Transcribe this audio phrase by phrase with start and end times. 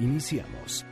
[0.00, 0.84] Iniciamos.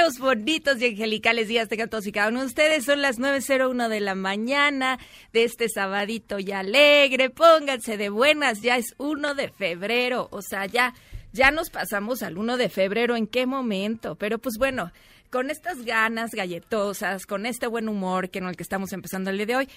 [0.00, 2.84] Buenos, bonitos y angelicales días tengan todos y cada uno de ustedes.
[2.86, 4.98] Son las 9.01 de la mañana
[5.34, 7.28] de este sabadito ya alegre.
[7.28, 10.28] Pónganse de buenas, ya es 1 de febrero.
[10.30, 10.94] O sea, ya,
[11.32, 13.14] ya nos pasamos al 1 de febrero.
[13.14, 14.14] ¿En qué momento?
[14.14, 14.90] Pero pues bueno,
[15.28, 19.36] con estas ganas galletosas, con este buen humor que en el que estamos empezando el
[19.36, 19.68] día de hoy,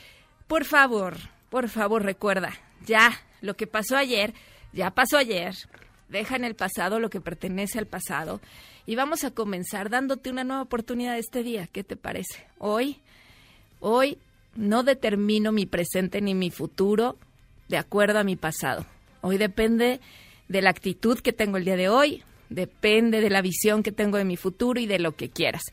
[0.48, 1.18] por favor,
[1.50, 2.54] por favor recuerda,
[2.86, 4.34] ya lo que pasó ayer,
[4.72, 5.54] ya pasó ayer.
[6.08, 8.40] Deja en el pasado lo que pertenece al pasado
[8.86, 11.68] y vamos a comenzar dándote una nueva oportunidad este día.
[11.68, 12.46] ¿Qué te parece?
[12.58, 12.98] Hoy,
[13.80, 14.18] hoy
[14.56, 17.18] no determino mi presente ni mi futuro
[17.70, 18.86] de acuerdo a mi pasado.
[19.22, 20.00] Hoy depende
[20.50, 24.18] de la actitud que tengo el día de hoy, depende de la visión que tengo
[24.18, 25.64] de mi futuro y de lo que quieras.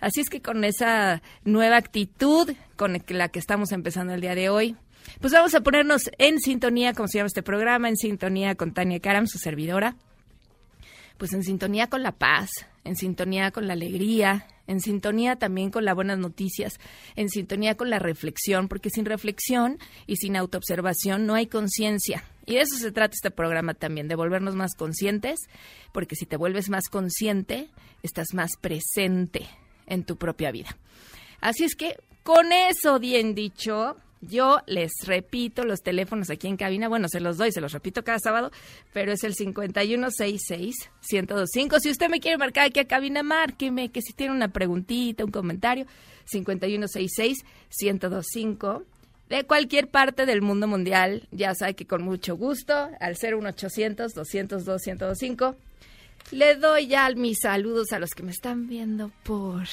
[0.00, 4.48] Así es que con esa nueva actitud con la que estamos empezando el día de
[4.48, 4.76] hoy,
[5.20, 9.00] pues vamos a ponernos en sintonía, como se llama este programa, en sintonía con Tania
[9.00, 9.96] Karam, su servidora.
[11.20, 12.48] Pues en sintonía con la paz,
[12.82, 16.80] en sintonía con la alegría, en sintonía también con las buenas noticias,
[17.14, 22.24] en sintonía con la reflexión, porque sin reflexión y sin autoobservación no hay conciencia.
[22.46, 25.40] Y de eso se trata este programa también, de volvernos más conscientes,
[25.92, 27.68] porque si te vuelves más consciente,
[28.02, 29.46] estás más presente
[29.84, 30.74] en tu propia vida.
[31.42, 36.88] Así es que, con eso bien dicho, yo les repito los teléfonos aquí en cabina.
[36.88, 38.50] Bueno, se los doy, se los repito cada sábado,
[38.92, 41.80] pero es el 5166-1025.
[41.80, 45.30] Si usted me quiere marcar aquí a cabina, márqueme, que si tiene una preguntita, un
[45.30, 45.86] comentario,
[46.32, 48.84] 5166-1025.
[49.28, 55.54] De cualquier parte del mundo mundial, ya sabe que con mucho gusto, al 01800-202-1025,
[56.32, 59.68] le doy ya mis saludos a los que me están viendo por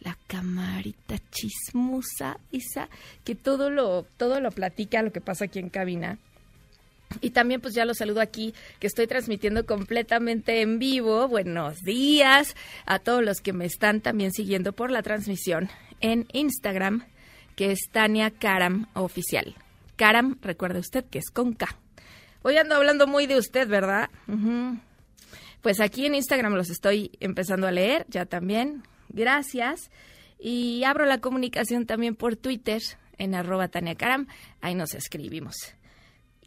[0.00, 2.88] la camarita chismosa esa
[3.24, 6.18] que todo lo todo lo platica lo que pasa aquí en cabina.
[7.20, 11.26] Y también pues ya los saludo aquí que estoy transmitiendo completamente en vivo.
[11.26, 12.54] Buenos días
[12.86, 15.68] a todos los que me están también siguiendo por la transmisión
[16.00, 17.04] en Instagram
[17.56, 19.54] que es Tania Karam oficial.
[19.96, 21.66] Karam recuerde usted que es con K.
[22.42, 24.08] Hoy ando hablando muy de usted verdad
[25.62, 29.90] pues aquí en Instagram los estoy empezando a leer ya también Gracias.
[30.38, 32.80] Y abro la comunicación también por Twitter
[33.18, 34.26] en arroba Tania Karam.
[34.60, 35.54] Ahí nos escribimos.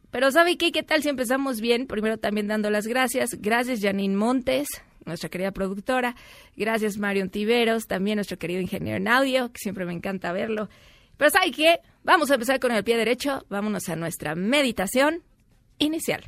[0.09, 0.71] Pero ¿sabe qué?
[0.71, 1.87] ¿Qué tal si empezamos bien?
[1.87, 3.31] Primero también dando las gracias.
[3.39, 4.67] Gracias Janine Montes,
[5.05, 6.15] nuestra querida productora.
[6.55, 10.69] Gracias Marion Tiveros, también nuestro querido ingeniero en audio, que siempre me encanta verlo.
[11.17, 11.79] Pero ¿sabe qué?
[12.03, 13.45] Vamos a empezar con el pie derecho.
[13.49, 15.23] Vámonos a nuestra meditación
[15.79, 16.23] inicial.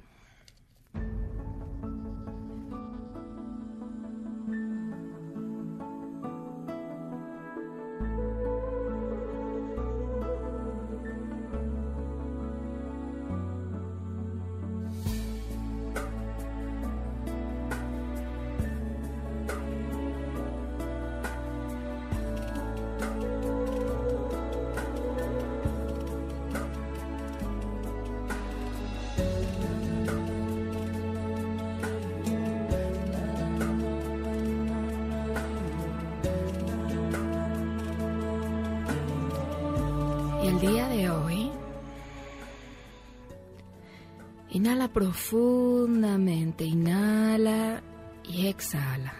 [44.96, 47.84] Profundamente, inhala
[48.24, 49.14] y exhala.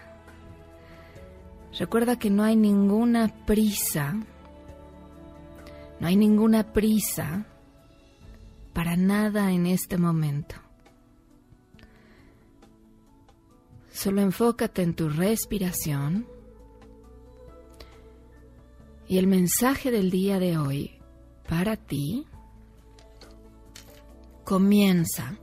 [1.78, 4.14] Recuerda que no hay ninguna prisa,
[6.00, 7.46] no hay ninguna prisa
[8.72, 10.56] para nada en este momento.
[13.92, 16.26] Solo enfócate en tu respiración
[19.10, 21.02] y el mensaje del día de hoy
[21.50, 22.26] para ti
[24.46, 25.38] comienza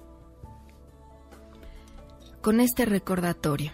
[2.42, 3.72] con este recordatorio.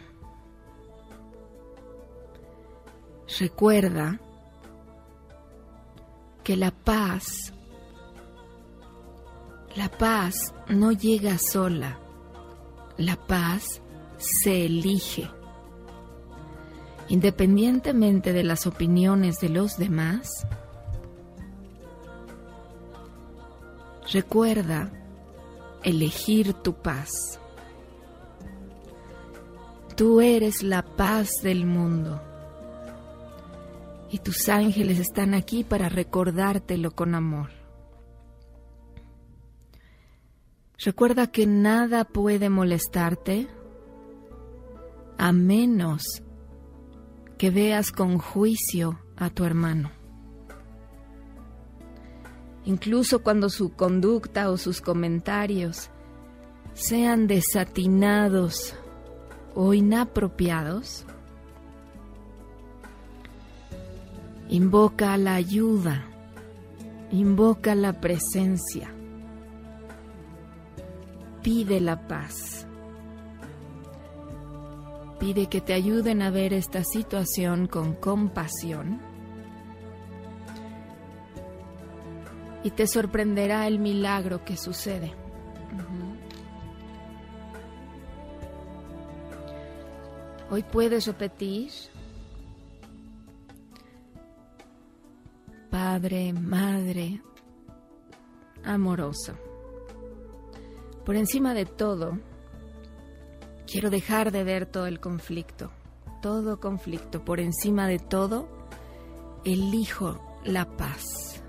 [3.40, 4.20] Recuerda
[6.44, 7.52] que la paz,
[9.74, 11.98] la paz no llega sola,
[12.98, 13.80] la paz
[14.18, 15.30] se elige.
[17.08, 20.46] Independientemente de las opiniones de los demás,
[24.12, 24.90] recuerda
[25.82, 27.40] elegir tu paz.
[29.98, 32.22] Tú eres la paz del mundo.
[34.12, 37.50] Y tus ángeles están aquí para recordártelo con amor.
[40.78, 43.48] Recuerda que nada puede molestarte
[45.18, 46.04] a menos
[47.36, 49.90] que veas con juicio a tu hermano.
[52.64, 55.90] Incluso cuando su conducta o sus comentarios
[56.72, 58.76] sean desatinados
[59.60, 61.04] o inapropiados,
[64.48, 66.04] invoca la ayuda,
[67.10, 68.88] invoca la presencia,
[71.42, 72.68] pide la paz,
[75.18, 79.00] pide que te ayuden a ver esta situación con compasión
[82.62, 85.27] y te sorprenderá el milagro que sucede.
[90.50, 91.70] Hoy puedes repetir,
[95.70, 97.20] Padre, Madre,
[98.64, 99.34] amoroso.
[101.04, 102.18] Por encima de todo,
[103.66, 105.70] quiero dejar de ver todo el conflicto,
[106.22, 107.22] todo conflicto.
[107.24, 108.48] Por encima de todo,
[109.44, 111.42] elijo la paz.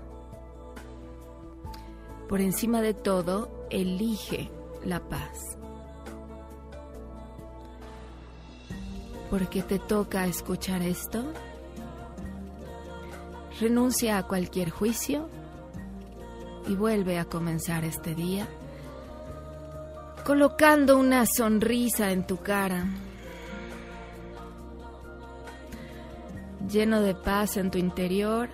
[2.28, 4.50] Por encima de todo, elige
[4.84, 5.59] la paz.
[9.30, 11.24] Porque te toca escuchar esto?
[13.60, 15.28] Renuncia a cualquier juicio
[16.68, 18.48] y vuelve a comenzar este día
[20.24, 22.84] colocando una sonrisa en tu cara,
[26.68, 28.48] lleno de paz en tu interior,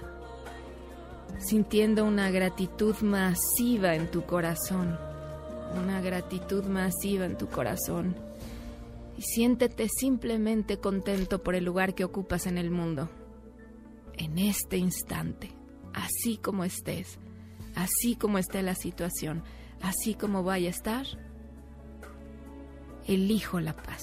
[1.38, 4.98] sintiendo una gratitud masiva en tu corazón,
[5.76, 8.25] una gratitud masiva en tu corazón
[9.16, 13.08] y siéntete simplemente contento por el lugar que ocupas en el mundo.
[14.18, 15.52] En este instante,
[15.92, 17.18] así como estés,
[17.74, 19.42] así como esté la situación,
[19.80, 21.06] así como vaya a estar,
[23.06, 24.02] elijo la paz.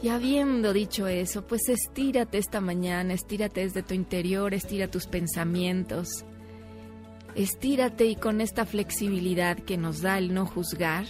[0.00, 6.08] Y habiendo dicho eso, pues estírate esta mañana, estírate desde tu interior, estira tus pensamientos,
[7.34, 11.06] estírate y con esta flexibilidad que nos da el no juzgar,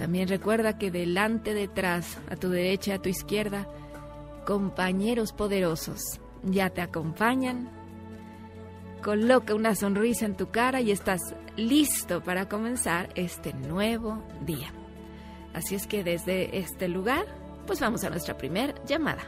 [0.00, 3.68] también recuerda que delante, detrás, a tu derecha a tu izquierda,
[4.46, 6.00] compañeros poderosos
[6.42, 7.68] ya te acompañan.
[9.02, 11.20] Coloca una sonrisa en tu cara y estás
[11.58, 14.72] listo para comenzar este nuevo día.
[15.52, 17.26] Así es que desde este lugar,
[17.66, 19.24] pues vamos a nuestra primera llamada.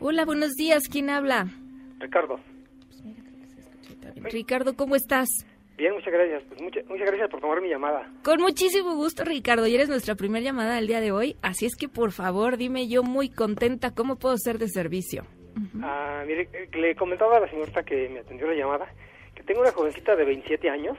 [0.00, 0.84] Hola, buenos días.
[0.90, 1.46] ¿Quién habla?
[1.98, 2.40] Ricardo.
[4.16, 5.28] Ricardo, ¿cómo estás?
[5.76, 6.42] Bien, muchas gracias.
[6.48, 8.10] Pues mucha- muchas gracias por tomar mi llamada.
[8.22, 9.66] Con muchísimo gusto, Ricardo.
[9.66, 11.36] Y eres nuestra primera llamada del día de hoy.
[11.42, 15.24] Así es que, por favor, dime yo muy contenta cómo puedo ser de servicio.
[15.82, 18.86] Ah, mire, le comentaba a la señorita que me atendió la llamada
[19.34, 20.96] que tengo una jovencita de 27 años.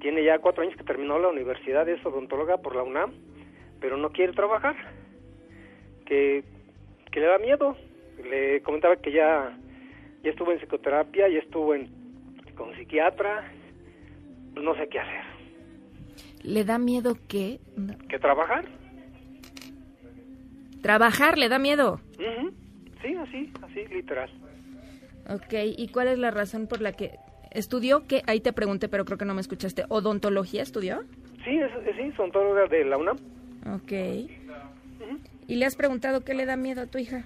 [0.00, 3.12] Tiene ya cuatro años que terminó la universidad, es odontóloga por la UNAM,
[3.80, 4.76] pero no quiere trabajar.
[6.04, 6.44] Que,
[7.16, 7.74] que le da miedo.
[8.28, 9.58] Le comentaba que ya,
[10.22, 11.88] ya estuvo en psicoterapia, ya estuvo en,
[12.54, 13.50] con psiquiatra.
[14.54, 15.22] No sé qué hacer.
[16.42, 17.58] ¿Le da miedo qué?
[18.10, 18.66] ¿Que trabajar?
[20.82, 22.00] Trabajar, ¿le da miedo?
[22.18, 22.52] Ujú.
[23.02, 24.28] Sí, así, así, literal.
[25.30, 27.12] Ok, ¿y cuál es la razón por la que
[27.50, 28.06] estudió?
[28.06, 29.84] Que ahí te pregunté, pero creo que no me escuchaste.
[29.88, 31.02] ¿Odontología estudió?
[31.46, 33.16] Sí, es, es- sí, odontóloga de la UNAM.
[33.74, 33.92] Ok.
[35.48, 37.24] ¿Y le has preguntado qué le da miedo a tu hija?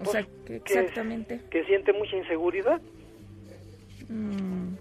[0.00, 1.40] O sea, ¿qué que- exactamente.
[1.50, 2.80] Que siente mucha inseguridad.
[4.08, 4.74] Mm.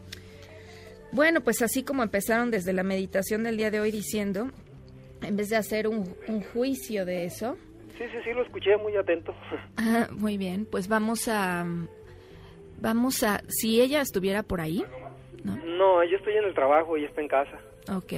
[1.11, 4.49] Bueno, pues así como empezaron desde la meditación del día de hoy diciendo,
[5.21, 7.57] en vez de hacer un, un juicio de eso,
[7.97, 9.35] Sí, sí, sí, lo escuché muy atento.
[9.77, 11.65] ah, muy bien, pues vamos a,
[12.79, 14.83] vamos a, si ella estuviera por ahí,
[15.43, 15.55] ¿no?
[15.57, 17.59] No, yo estoy en el trabajo y está en casa.
[17.91, 18.13] Ok.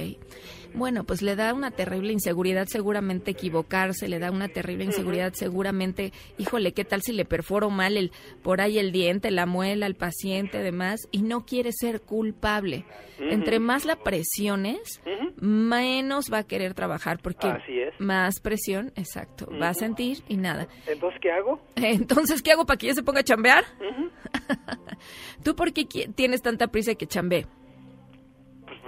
[0.74, 6.12] Bueno, pues le da una terrible inseguridad seguramente equivocarse, le da una terrible inseguridad seguramente,
[6.36, 8.10] híjole, ¿qué tal si le perforo mal el
[8.42, 11.08] por ahí el diente, la muela, al paciente, demás?
[11.12, 12.84] Y no quiere ser culpable.
[13.20, 15.00] Entre más la presiones,
[15.40, 17.94] menos va a querer trabajar porque Así es.
[18.00, 20.66] más presión, exacto, va a sentir y nada.
[20.88, 21.60] Entonces, ¿qué hago?
[21.76, 23.64] Entonces, ¿qué hago para que ella se ponga a chambear?
[25.44, 27.46] ¿Tú por qué tienes tanta prisa que chambee?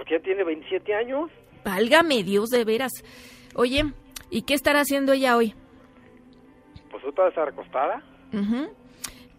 [0.07, 1.29] Porque ya tiene 27 años.
[1.65, 2.91] Válgame Dios, de veras.
[3.55, 3.83] Oye,
[4.29, 5.53] ¿y qué estará haciendo ella hoy?
[6.89, 8.01] Pues otra vez acostada.
[8.31, 8.69] Ujú.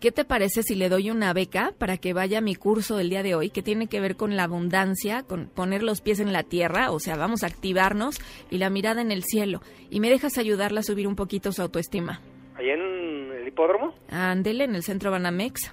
[0.01, 3.11] ¿Qué te parece si le doy una beca para que vaya a mi curso del
[3.11, 6.33] día de hoy, que tiene que ver con la abundancia, con poner los pies en
[6.33, 8.21] la tierra, o sea, vamos a activarnos
[8.51, 9.61] y la mirada en el cielo?
[9.91, 12.21] Y me dejas ayudarla a subir un poquito su autoestima.
[12.55, 13.95] Allá en el hipódromo.
[14.11, 15.73] Ándele, en el centro Banamex.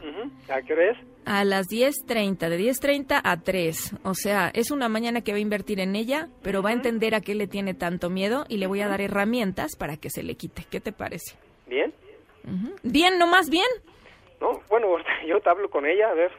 [0.49, 0.97] ¿A qué hora es?
[1.25, 3.95] A las 10.30, de 10.30 a 3.
[4.03, 7.15] O sea, es una mañana que va a invertir en ella, pero va a entender
[7.15, 10.21] a qué le tiene tanto miedo y le voy a dar herramientas para que se
[10.21, 10.65] le quite.
[10.69, 11.35] ¿Qué te parece?
[11.67, 11.91] ¿Bien?
[12.83, 13.65] Bien, no más bien.
[14.39, 14.87] No, bueno,
[15.27, 16.31] yo te hablo con ella, a ver.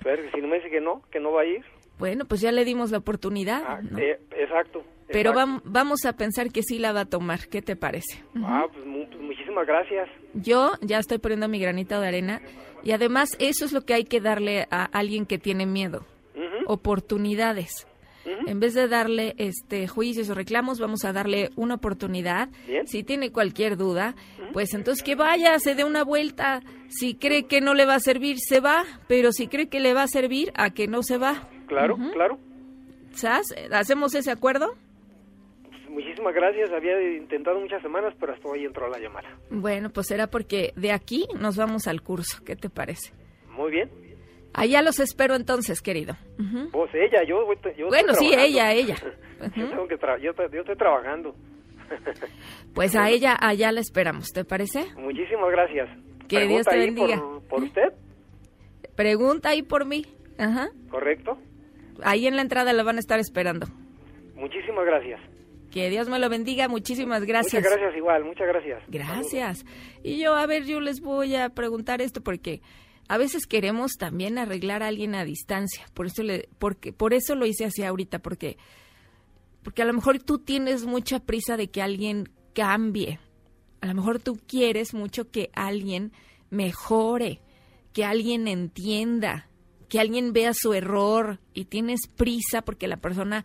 [0.00, 1.64] A ver, si no me dice que no, que no va a ir.
[1.98, 3.62] Bueno, pues ya le dimos la oportunidad.
[3.66, 3.98] Ah, ¿no?
[3.98, 4.84] eh, exacto.
[5.10, 5.50] Pero exacto.
[5.52, 7.48] vam- vamos a pensar que sí la va a tomar.
[7.48, 8.22] ¿Qué te parece?
[8.44, 10.08] Ah, pues, mu- pues muchísimas gracias.
[10.34, 12.40] Yo ya estoy poniendo mi granito de arena
[12.82, 16.04] y además eso es lo que hay que darle a alguien que tiene miedo.
[16.66, 17.86] Oportunidades.
[18.46, 22.50] En vez de darle este juicios o reclamos, vamos a darle una oportunidad.
[22.66, 22.86] Bien.
[22.86, 24.14] Si tiene cualquier duda,
[24.52, 26.60] pues entonces que vaya, se dé una vuelta.
[26.88, 29.94] Si cree que no le va a servir, se va, pero si cree que le
[29.94, 31.48] va a servir, a que no se va.
[31.68, 32.38] Claro, claro.
[33.14, 33.46] ¿Sabes?
[33.72, 34.74] ¿Hacemos ese acuerdo?
[35.88, 36.70] Muchísimas gracias.
[36.72, 39.28] Había intentado muchas semanas, pero hasta hoy entró la llamada.
[39.50, 42.42] Bueno, pues será porque de aquí nos vamos al curso.
[42.44, 43.12] ¿Qué te parece?
[43.50, 43.90] Muy bien.
[44.54, 46.16] Allá los espero entonces, querido.
[46.72, 48.96] Vos, ella, yo, estoy Bueno, sí, ella, ella.
[49.56, 51.34] yo, tengo que yo, yo estoy trabajando.
[52.74, 54.84] Pues a ella allá la esperamos, ¿te parece?
[54.96, 55.88] Muchísimas gracias.
[56.28, 57.18] Que Dios te bendiga.
[57.18, 57.92] Por, por usted,
[58.94, 60.06] Pregunta ahí por mí.
[60.38, 60.70] Ajá.
[60.90, 61.38] ¿correcto?
[62.02, 63.66] Ahí en la entrada la van a estar esperando.
[64.34, 65.20] Muchísimas gracias.
[65.70, 66.68] Que Dios me lo bendiga.
[66.68, 67.62] Muchísimas gracias.
[67.62, 68.82] Muchas gracias igual, muchas gracias.
[68.88, 69.64] Gracias.
[70.02, 72.62] Y yo, a ver, yo les voy a preguntar esto porque
[73.08, 75.86] a veces queremos también arreglar a alguien a distancia.
[75.94, 78.56] Por eso le, porque, por eso lo hice así ahorita, porque,
[79.62, 83.18] porque a lo mejor tú tienes mucha prisa de que alguien cambie.
[83.80, 86.12] A lo mejor tú quieres mucho que alguien
[86.50, 87.40] mejore,
[87.92, 89.48] que alguien entienda,
[89.88, 93.44] que alguien vea su error y tienes prisa porque la persona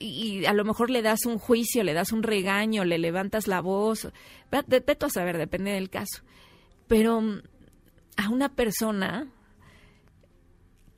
[0.00, 3.46] y y a lo mejor le das un juicio, le das un regaño, le levantas
[3.46, 4.08] la voz,
[4.50, 6.22] vete a saber, depende del caso.
[6.86, 7.42] Pero mm,
[8.16, 9.30] a una persona,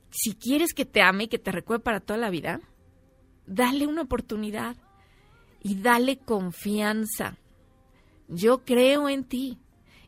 [0.09, 2.61] si quieres que te ame y que te recuerde para toda la vida,
[3.45, 4.77] dale una oportunidad
[5.61, 7.37] y dale confianza.
[8.27, 9.59] Yo creo en ti.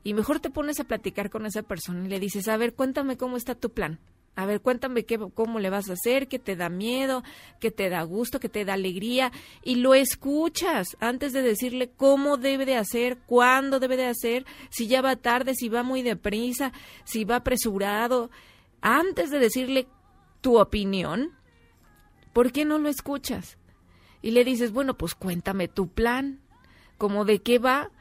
[0.03, 3.17] Y mejor te pones a platicar con esa persona y le dices, a ver, cuéntame
[3.17, 3.99] cómo está tu plan.
[4.35, 7.21] A ver, cuéntame qué, cómo le vas a hacer, qué te da miedo,
[7.59, 9.31] qué te da gusto, qué te da alegría.
[9.61, 14.87] Y lo escuchas antes de decirle cómo debe de hacer, cuándo debe de hacer, si
[14.87, 16.71] ya va tarde, si va muy deprisa,
[17.03, 18.31] si va apresurado.
[18.81, 19.87] Antes de decirle
[20.39, 21.31] tu opinión,
[22.31, 23.57] ¿por qué no lo escuchas?
[24.21, 26.39] Y le dices, bueno, pues cuéntame tu plan,
[26.97, 27.91] como de qué va,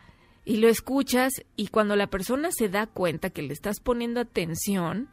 [0.45, 5.09] y lo escuchas, y cuando la persona se da cuenta que le estás poniendo atención,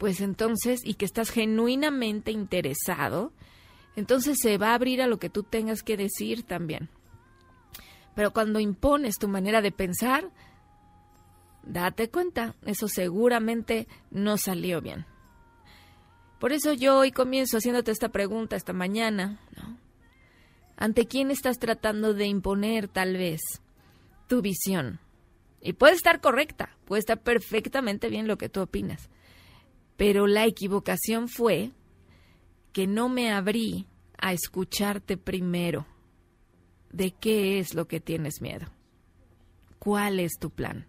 [0.00, 3.34] pues entonces, y que estás genuinamente interesado,
[3.96, 6.88] entonces se va a abrir a lo que tú tengas que decir también.
[8.14, 10.30] Pero cuando impones tu manera de pensar,
[11.64, 15.04] date cuenta, eso seguramente no salió bien.
[16.38, 19.76] Por eso yo hoy comienzo haciéndote esta pregunta esta mañana, ¿no?
[20.78, 23.42] ¿Ante quién estás tratando de imponer tal vez
[24.28, 24.98] tu visión?
[25.60, 29.10] Y puede estar correcta, puede estar perfectamente bien lo que tú opinas.
[30.00, 31.72] Pero la equivocación fue
[32.72, 35.86] que no me abrí a escucharte primero.
[36.90, 38.66] ¿De qué es lo que tienes miedo?
[39.78, 40.86] ¿Cuál es tu plan?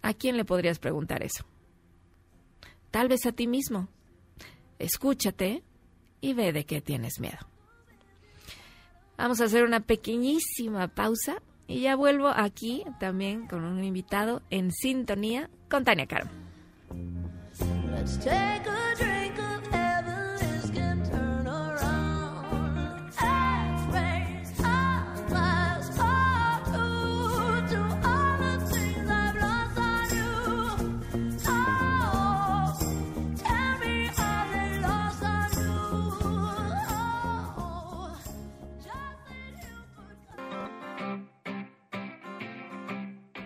[0.00, 1.44] ¿A quién le podrías preguntar eso?
[2.96, 3.88] tal vez a ti mismo.
[4.78, 5.62] Escúchate
[6.22, 7.36] y ve de qué tienes miedo.
[9.18, 14.72] Vamos a hacer una pequeñísima pausa y ya vuelvo aquí también con un invitado en
[14.72, 16.30] sintonía con Tania Caro.
[18.06, 19.15] Let's take a drink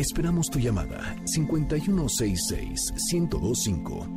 [0.00, 4.16] Esperamos tu llamada 5166-1025.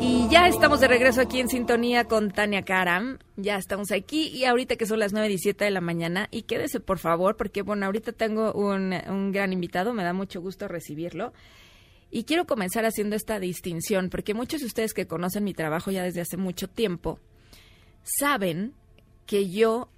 [0.00, 3.18] Y ya estamos de regreso aquí en sintonía con Tania Karam.
[3.36, 6.28] Ya estamos aquí y ahorita que son las 9.17 de la mañana.
[6.30, 10.40] Y quédese por favor, porque bueno, ahorita tengo un, un gran invitado, me da mucho
[10.40, 11.32] gusto recibirlo.
[12.10, 16.02] Y quiero comenzar haciendo esta distinción, porque muchos de ustedes que conocen mi trabajo ya
[16.02, 17.20] desde hace mucho tiempo,
[18.02, 18.74] saben
[19.26, 19.88] que yo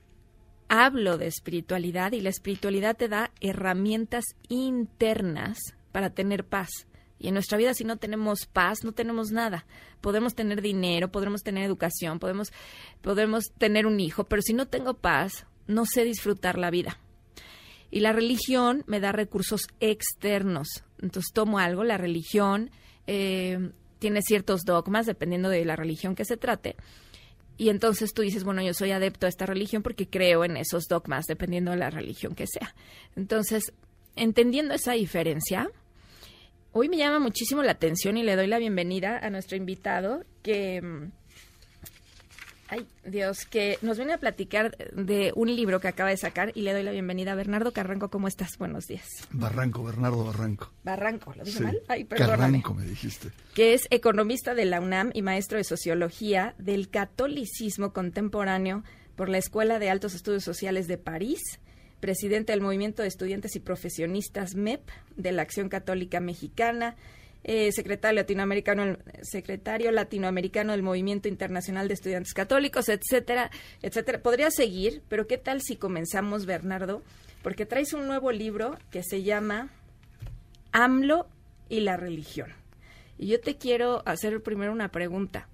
[0.69, 5.59] hablo de espiritualidad y la espiritualidad te da herramientas internas
[5.91, 6.87] para tener paz.
[7.19, 9.65] Y en nuestra vida si no tenemos paz, no tenemos nada.
[10.01, 12.53] Podemos tener dinero, podremos tener educación, podemos,
[13.01, 16.99] podemos tener un hijo, pero si no tengo paz, no sé disfrutar la vida.
[17.91, 20.85] Y la religión me da recursos externos.
[21.03, 22.71] Entonces tomo algo, la religión
[23.07, 26.77] eh, tiene ciertos dogmas, dependiendo de la religión que se trate.
[27.59, 30.85] Y entonces tú dices, bueno, yo soy adepto a esta religión porque creo en esos
[30.89, 32.75] dogmas, dependiendo de la religión que sea.
[33.15, 33.73] Entonces,
[34.17, 35.71] entendiendo esa diferencia,
[36.73, 41.11] hoy me llama muchísimo la atención y le doy la bienvenida a nuestro invitado que...
[42.75, 46.63] Ay, Dios, que nos viene a platicar de un libro que acaba de sacar y
[46.63, 48.09] le doy la bienvenida a Bernardo Carranco.
[48.09, 48.57] ¿Cómo estás?
[48.57, 49.05] Buenos días.
[49.31, 50.73] Barranco, Bernardo Barranco.
[50.83, 51.65] Barranco, ¿lo dije Sí.
[51.65, 51.83] mal?
[51.89, 52.39] Ay, perdóname.
[52.39, 53.29] Carranco me dijiste.
[53.55, 58.85] Que es economista de la UNAM y maestro de sociología del catolicismo contemporáneo
[59.17, 61.43] por la Escuela de Altos Estudios Sociales de París,
[62.01, 64.81] presidente del Movimiento de Estudiantes y Profesionistas MEP
[65.17, 66.97] de la Acción Católica Mexicana,
[67.45, 73.51] eh, secretario latinoamericano, secretario latinoamericano del Movimiento Internacional de Estudiantes Católicos, etcétera,
[73.83, 74.23] etcétera.
[74.23, 77.03] Podría seguir, pero ¿qué tal si comenzamos, Bernardo?
[77.43, 79.71] Porque traes un nuevo libro que se llama
[80.71, 81.27] AMLO
[81.69, 82.53] y la religión.
[83.19, 85.49] Y yo te quiero hacer primero una pregunta.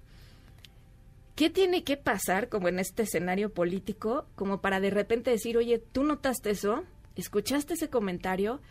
[1.35, 5.79] ¿Qué tiene que pasar como en este escenario político como para de repente decir, oye,
[5.79, 6.83] tú notaste eso,
[7.15, 8.61] escuchaste ese comentario,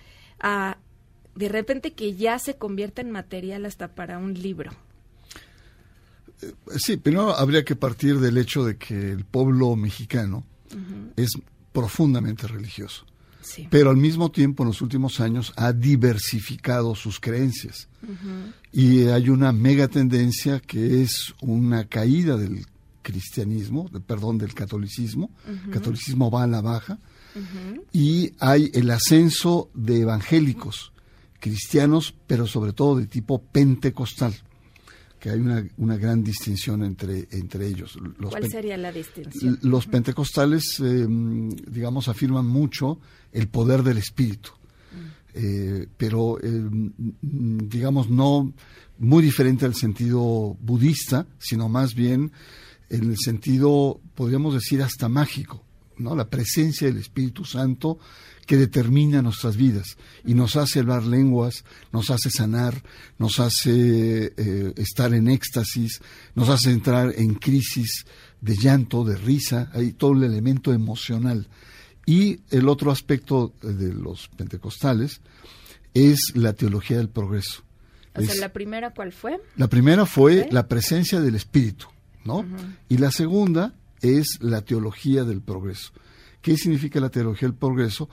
[0.41, 0.79] a
[1.39, 4.73] de repente que ya se convierta en material hasta para un libro?
[6.77, 10.45] Sí, primero habría que partir del hecho de que el pueblo mexicano
[11.17, 11.33] es
[11.73, 13.05] profundamente religioso,
[13.41, 13.67] Sí.
[13.71, 17.89] pero al mismo tiempo en los últimos años ha diversificado sus creencias.
[18.73, 22.67] Y hay una mega tendencia que es una caída del
[23.03, 25.31] cristianismo, de- perdón, del catolicismo.
[25.47, 26.99] El catolicismo va a la baja.
[27.93, 30.93] Y hay el ascenso de evangélicos,
[31.41, 34.35] cristianos, pero sobre todo de tipo pentecostal,
[35.19, 37.99] que hay una, una gran distinción entre, entre ellos.
[38.19, 39.59] Los ¿Cuál sería la distinción?
[39.63, 43.01] los pentecostales, eh, digamos, afirman mucho
[43.33, 44.51] el poder del espíritu,
[45.35, 48.53] Eh, pero, eh, mm, digamos, no
[48.99, 52.33] muy diferente al sentido budista, sino más bien
[52.89, 55.63] en el sentido, podríamos decir, hasta mágico,
[55.99, 56.15] ¿no?
[56.17, 57.99] La presencia del Espíritu Santo
[58.47, 62.83] que determina nuestras vidas y nos hace hablar lenguas, nos hace sanar,
[63.19, 66.01] nos hace eh, estar en éxtasis,
[66.35, 68.07] nos hace entrar en crisis
[68.41, 71.49] de llanto, de risa, hay todo el elemento emocional.
[72.07, 75.21] Y el otro aspecto de los pentecostales
[75.93, 77.63] es la teología del progreso.
[78.15, 79.39] O sea, Es- la primera, ¿cuál fue?
[79.57, 81.87] la primera fue la presencia del Espíritu,
[82.25, 82.47] ¿no?
[82.89, 85.93] Y la segunda es la teología del progreso.
[86.43, 88.09] ¿Qué significa la teología del progreso?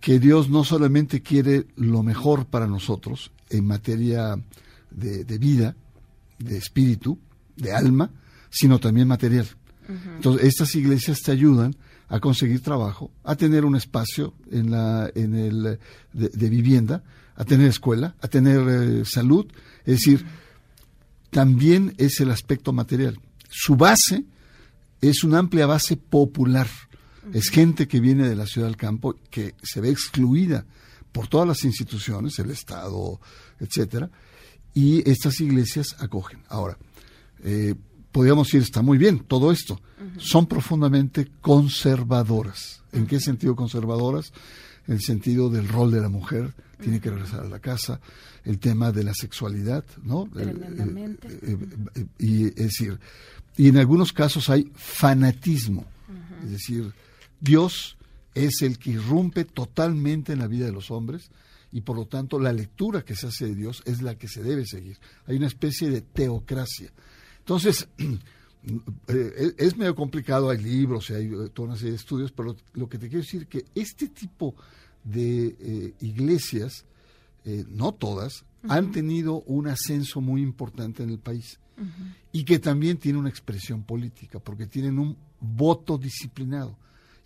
[0.00, 4.36] Que Dios no solamente quiere lo mejor para nosotros en materia
[4.90, 5.76] de, de vida,
[6.38, 7.18] de espíritu,
[7.56, 8.10] de alma,
[8.50, 9.46] sino también material.
[10.16, 11.74] Entonces, estas iglesias te ayudan
[12.08, 15.78] a conseguir trabajo, a tener un espacio en la, en el,
[16.12, 17.02] de, de vivienda,
[17.36, 19.46] a tener escuela, a tener eh, salud.
[19.84, 20.24] Es decir,
[21.30, 23.18] también es el aspecto material.
[23.50, 24.24] Su base
[25.00, 26.68] es una amplia base popular.
[27.32, 30.66] Es gente que viene de la ciudad al campo, que se ve excluida
[31.10, 33.20] por todas las instituciones, el Estado,
[33.60, 34.10] etcétera,
[34.74, 36.40] y estas iglesias acogen.
[36.48, 36.76] Ahora,
[37.42, 37.74] eh,
[38.12, 39.80] podríamos decir, está muy bien todo esto.
[40.18, 42.82] Son profundamente conservadoras.
[42.92, 44.32] ¿En qué sentido conservadoras?
[44.86, 48.00] En el sentido del rol de la mujer, tiene que regresar a la casa,
[48.44, 50.28] el tema de la sexualidad, ¿no?
[50.32, 51.28] Tremendamente.
[51.28, 51.58] eh, eh,
[51.94, 52.98] eh, y es decir,
[53.56, 55.84] y en algunos casos hay fanatismo.
[56.44, 56.92] Es decir,
[57.40, 57.96] Dios
[58.34, 61.30] es el que irrumpe totalmente en la vida de los hombres
[61.72, 64.42] y por lo tanto la lectura que se hace de Dios es la que se
[64.42, 64.98] debe seguir.
[65.26, 66.92] Hay una especie de teocracia.
[67.38, 67.88] Entonces,
[69.08, 72.56] eh, es medio complicado, hay libros y hay eh, toda una serie de estudios, pero
[72.74, 74.54] lo que te quiero decir es que este tipo
[75.04, 76.84] de eh, iglesias,
[77.44, 81.58] eh, no todas, han tenido un ascenso muy importante en el país
[82.32, 86.76] y que también tiene una expresión política, porque tienen un voto disciplinado.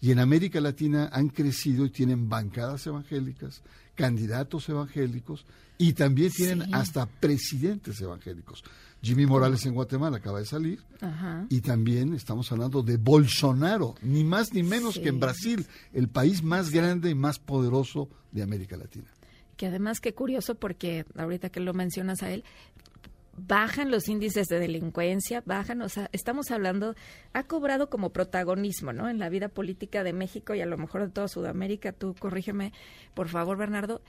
[0.00, 3.62] Y en América Latina han crecido y tienen bancadas evangélicas,
[3.94, 5.44] candidatos evangélicos
[5.76, 6.70] y también tienen Sí.
[6.72, 8.62] hasta presidentes evangélicos.
[9.02, 11.46] Jimmy Morales en Guatemala acaba de salir Ajá.
[11.50, 15.02] y también estamos hablando de Bolsonaro, ni más ni menos Sí.
[15.02, 19.06] que en Brasil, el país más grande y más poderoso de América Latina.
[19.58, 22.44] Que además qué curioso porque ahorita que lo mencionas a él,
[23.36, 26.94] bajan los índices de delincuencia, bajan, o sea, estamos hablando,
[27.32, 29.08] ha cobrado como protagonismo, ¿no?
[29.08, 32.72] En la vida política de México y a lo mejor de toda Sudamérica, tú corrígeme,
[33.14, 34.00] por favor, Bernardo,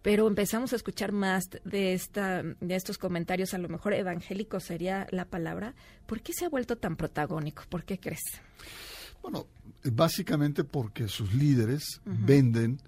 [0.00, 5.06] pero empezamos a escuchar más de esta de estos comentarios, a lo mejor evangélico sería
[5.10, 5.74] la palabra.
[6.06, 7.64] ¿Por qué se ha vuelto tan protagónico?
[7.68, 8.22] ¿Por qué crees?
[9.20, 9.46] Bueno,
[9.84, 12.80] básicamente porque sus líderes venden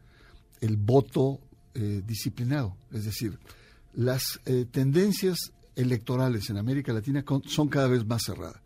[0.61, 1.41] el voto
[1.75, 2.77] eh, disciplinado.
[2.93, 3.39] Es decir,
[3.95, 8.61] las eh, tendencias electorales en América Latina con- son cada vez más cerradas,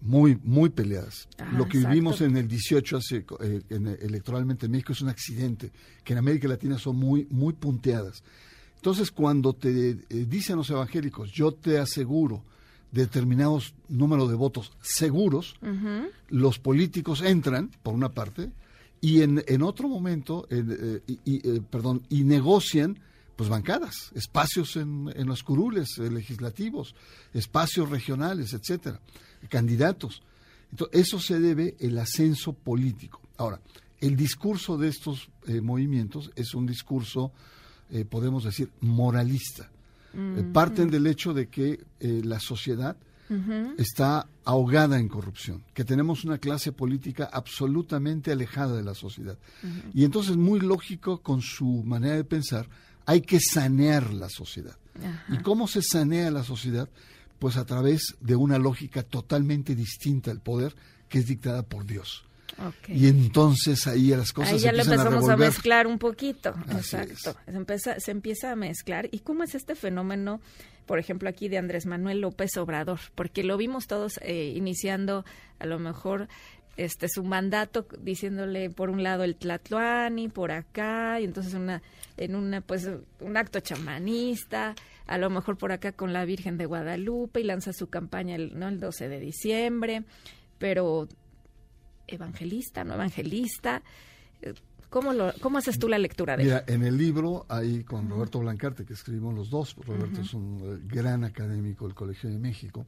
[0.00, 1.28] muy, muy peleadas.
[1.38, 1.88] Ajá, Lo que exacto.
[1.94, 5.70] vivimos en el 18 hace, eh, en- electoralmente en México es un accidente,
[6.04, 8.22] que en América Latina son muy, muy punteadas.
[8.76, 12.42] Entonces, cuando te dicen los evangélicos, yo te aseguro
[12.90, 15.54] determinados números de votos seguros,
[16.28, 18.50] los políticos entran, por una parte,
[19.02, 22.98] y en, en otro momento, en, eh, y, eh, perdón, y negocian
[23.36, 26.94] pues bancadas, espacios en, en los curules eh, legislativos,
[27.34, 29.00] espacios regionales, etcétera,
[29.50, 30.22] candidatos.
[30.70, 33.20] Entonces, eso se debe el ascenso político.
[33.36, 33.60] Ahora,
[34.00, 37.32] el discurso de estos eh, movimientos es un discurso,
[37.90, 39.70] eh, podemos decir, moralista.
[40.14, 42.96] Eh, parten del hecho de que eh, la sociedad
[43.78, 49.38] está ahogada en corrupción, que tenemos una clase política absolutamente alejada de la sociedad.
[49.94, 52.68] Y entonces, muy lógico con su manera de pensar,
[53.06, 54.76] hay que sanear la sociedad.
[55.28, 56.88] ¿Y cómo se sanea la sociedad?
[57.38, 60.74] Pues a través de una lógica totalmente distinta al poder,
[61.08, 62.24] que es dictada por Dios.
[62.88, 65.48] Y entonces ahí las cosas Ahí se ya lo empiezan a empezamos a, revolver.
[65.48, 66.54] mezclar un poquito.
[66.68, 67.36] Así Exacto.
[67.44, 69.08] Se empieza, se empieza a mezclar.
[69.10, 70.40] ¿Y cómo es este fenómeno,
[70.86, 73.00] por ejemplo, aquí de Andrés Manuel López Obrador?
[73.14, 75.24] Porque lo vimos todos eh, iniciando,
[75.58, 76.28] a lo mejor,
[76.76, 81.82] este su mandato diciéndole por un lado el Tlatuani, por acá, y entonces una
[82.16, 82.88] en una pues
[83.20, 84.74] un acto chamanista,
[85.06, 88.58] a lo mejor por acá con la Virgen de Guadalupe y lanza su campaña el,
[88.58, 88.68] ¿no?
[88.68, 90.04] el 12 de diciembre,
[90.58, 91.08] pero
[92.06, 93.82] evangelista, no evangelista.
[94.90, 96.72] ¿Cómo, lo, ¿Cómo haces tú la lectura de Mira, eso?
[96.74, 100.86] en el libro, ahí con Roberto Blancarte, que escribimos los dos, Roberto es un eh,
[100.86, 102.84] gran académico del Colegio de México,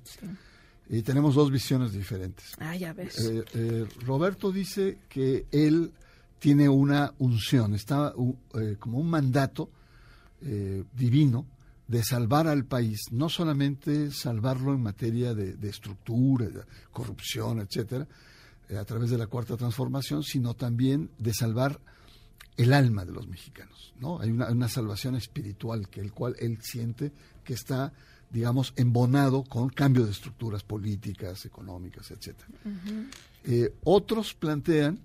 [0.90, 2.57] y tenemos dos visiones diferentes.
[2.59, 3.18] Ah, ya ves.
[3.20, 5.92] Eh, eh, Roberto dice que él
[6.38, 8.12] tiene una unción, está
[8.55, 9.70] eh, como un mandato
[10.92, 11.46] divino
[11.88, 16.61] de salvar al país, no solamente salvarlo en materia de, de estructura, de
[16.92, 18.07] corrupción, etcétera,
[18.70, 21.81] a través de la cuarta transformación, sino también de salvar
[22.57, 24.20] el alma de los mexicanos, ¿no?
[24.20, 27.92] Hay una, una salvación espiritual que el cual él siente que está,
[28.31, 32.48] digamos, embonado con cambio de estructuras políticas, económicas, etcétera.
[33.44, 35.00] Eh, otros plantean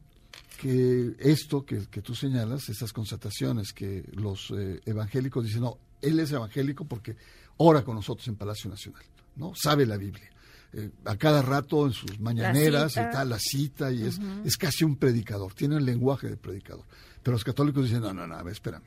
[0.62, 6.20] que esto que, que tú señalas, esas constataciones que los eh, evangélicos dicen, no, él
[6.20, 7.16] es evangélico porque
[7.58, 9.04] ora con nosotros en Palacio Nacional,
[9.36, 9.54] ¿no?
[9.56, 10.30] Sabe la Biblia.
[10.72, 14.84] Eh, a cada rato en sus mañaneras y tal, la cita, y es, es casi
[14.84, 16.86] un predicador, tiene el lenguaje de predicador.
[17.24, 18.86] Pero los católicos dicen, no, no, no, a ver, espérame.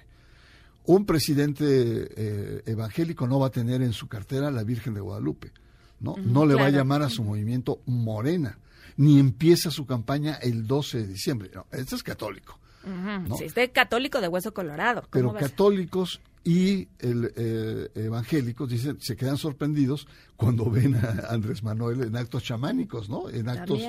[0.84, 5.52] Un presidente eh, evangélico no va a tener en su cartera la Virgen de Guadalupe,
[6.00, 6.16] ¿no?
[6.16, 8.58] no le va a llamar a su movimiento Morena,
[8.96, 11.50] ni empieza su campaña el 12 de diciembre.
[11.54, 12.58] No, este es católico.
[13.38, 15.02] Sí, es de católico de hueso colorado.
[15.10, 21.62] ¿Cómo Pero católicos y el, eh, evangélicos dicen, se quedan sorprendidos cuando ven a Andrés
[21.62, 23.28] Manuel en actos chamánicos, ¿no?
[23.30, 23.80] En actos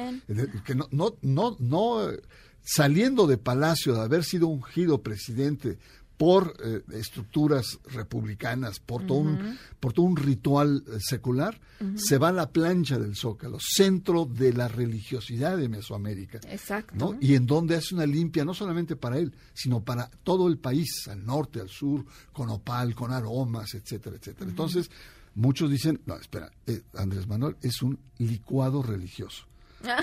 [0.65, 2.21] que no, no, no, no eh,
[2.61, 5.79] saliendo de Palacio de haber sido ungido presidente
[6.23, 11.59] por eh, estructuras republicanas, por todo, un, por todo un ritual eh, secular,
[11.95, 16.39] se va a la plancha del Zócalo, centro de la religiosidad de Mesoamérica.
[16.49, 16.95] Exacto.
[16.95, 17.17] ¿no?
[17.19, 21.09] Y en donde hace una limpia no solamente para él, sino para todo el país,
[21.09, 24.49] al norte, al sur, con opal, con aromas, etcétera, etcétera.
[24.49, 24.89] Entonces,
[25.35, 29.45] muchos dicen, no, espera, eh, Andrés Manuel es un licuado religioso.
[29.85, 30.01] Ah,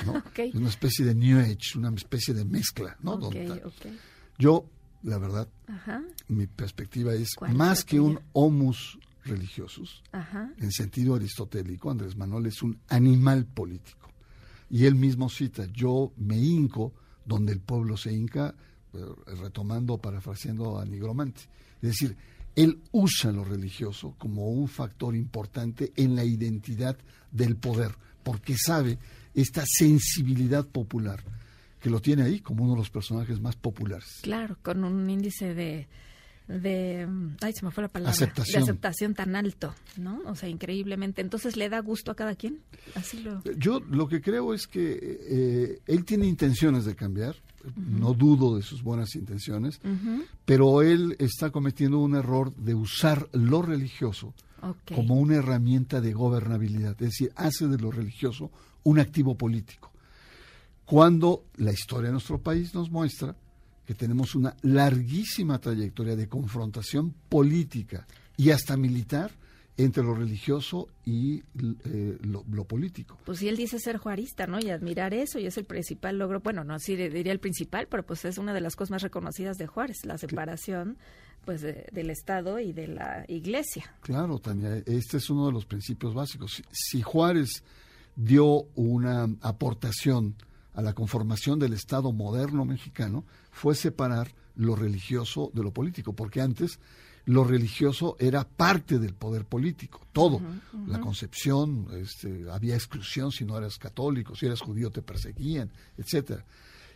[0.53, 3.17] una especie de New Age, una especie de mezcla, ¿no?
[3.17, 3.63] Donde-.
[4.39, 4.67] Yo,
[5.03, 10.53] la verdad, Ajá, mi perspectiva es ¿Cuál es más que un homus religiosus, ajá.
[10.59, 14.11] en sentido aristotélico, Andrés Manuel es un animal político.
[14.71, 18.55] Y él mismo cita, yo me hinco donde el pueblo se hinca,
[18.93, 19.05] eh,
[19.41, 21.43] retomando, parafraseando a Nigromante.
[21.83, 22.17] Es decir,
[22.57, 26.97] él usa lo religioso como un factor importante en la identidad
[27.31, 28.99] del poder, porque sabe
[29.35, 31.23] esta sensibilidad popular,
[31.81, 34.21] que lo tiene ahí como uno de los personajes más populares.
[34.23, 35.89] Claro, con un índice de,
[36.47, 38.65] de, mm, ay, se me fue la palabra, Aceptación.
[38.65, 40.21] de aceptación tan alto, ¿no?
[40.27, 41.21] O sea, increíblemente.
[41.23, 42.61] Entonces, ¿le da gusto a cada quien?
[42.95, 43.43] Así lo...
[43.57, 47.37] Yo lo que creo es que eh, él tiene intenciones de cambiar,
[47.77, 49.81] no dudo de sus buenas intenciones,
[50.45, 54.35] pero él está cometiendo un error de usar lo religioso
[54.95, 58.51] como una herramienta de gobernabilidad, es decir, hace de lo religioso
[58.83, 59.90] un activo político.
[60.91, 63.37] Cuando la historia de nuestro país nos muestra
[63.87, 69.31] que tenemos una larguísima trayectoria de confrontación política y hasta militar
[69.77, 71.39] entre lo religioso y
[71.85, 73.19] eh, lo- lo político.
[73.25, 74.59] Pues sí, él dice ser juarista, ¿no?
[74.61, 78.05] Y admirar eso, y es el principal logro, bueno, no sí diría el principal, pero
[78.05, 80.99] pues es una de las cosas más reconocidas de Juárez, la separación
[81.45, 83.95] pues de- del Estado y de la Iglesia.
[84.03, 86.53] Claro, Tania, este es uno de los principios básicos.
[86.53, 87.63] Si, si Juárez
[88.17, 90.35] dio una aportación
[90.75, 96.41] a la conformación del Estado moderno mexicano, fue separar lo religioso de lo político, porque
[96.41, 96.79] antes
[97.27, 100.41] lo religioso era parte del poder político, todo.
[100.87, 106.45] La concepción, este, había exclusión si no eras católico, si eras judío te perseguían, etcétera.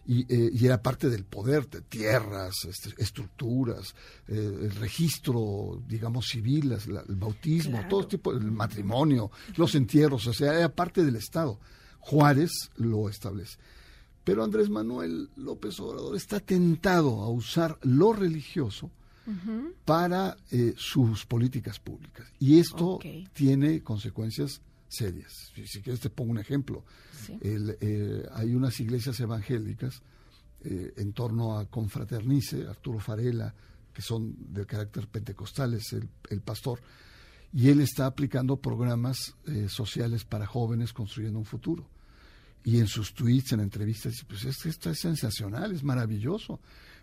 [0.07, 3.95] Y, eh, y era parte del poder, de tierras, este, estructuras,
[4.29, 7.89] eh, el registro, digamos, civil, la- el bautismo, Claro.
[7.89, 11.59] todo tipo, el matrimonio, los entierros, o sea, era parte del Estado.
[12.05, 13.59] Juárez lo establece.
[14.25, 18.91] Pero Andrés Manuel López Obrador está tentado a usar lo religioso
[19.87, 22.31] para eh, sus políticas públicas.
[22.39, 22.99] Y esto
[23.33, 25.33] tiene consecuencias serias.
[25.55, 26.85] Si, si quieres te pongo un ejemplo.
[27.27, 27.39] Sí.
[27.41, 30.03] El, eh, hay unas iglesias evangélicas
[30.63, 33.55] eh, en torno a Confraternice, Arturo Farela,
[33.95, 36.81] que son de carácter pentecostal, es el, el pastor,
[37.53, 41.89] y él está aplicando programas eh, sociales para jóvenes construyendo un futuro.
[42.65, 46.61] Y en sus tweets, en entrevistas, dice, pues es- esto es sensacional, es maravilloso,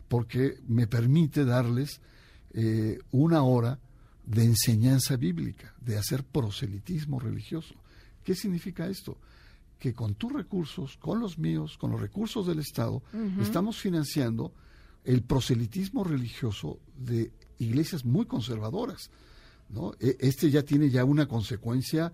[0.08, 2.02] porque me permite darles
[2.54, 3.80] eh, una hora
[4.26, 7.76] de enseñanza bíblica, de hacer proselitismo religioso.
[8.26, 9.18] ¿Qué significa esto?
[9.80, 13.02] Que con tus recursos, con los míos, con los recursos del Estado,
[13.42, 14.54] estamos financiando
[15.06, 19.10] el proselitismo religioso de iglesias muy conservadoras.
[19.70, 19.94] ¿no?
[20.00, 22.12] E- Este ya tiene ya una consecuencia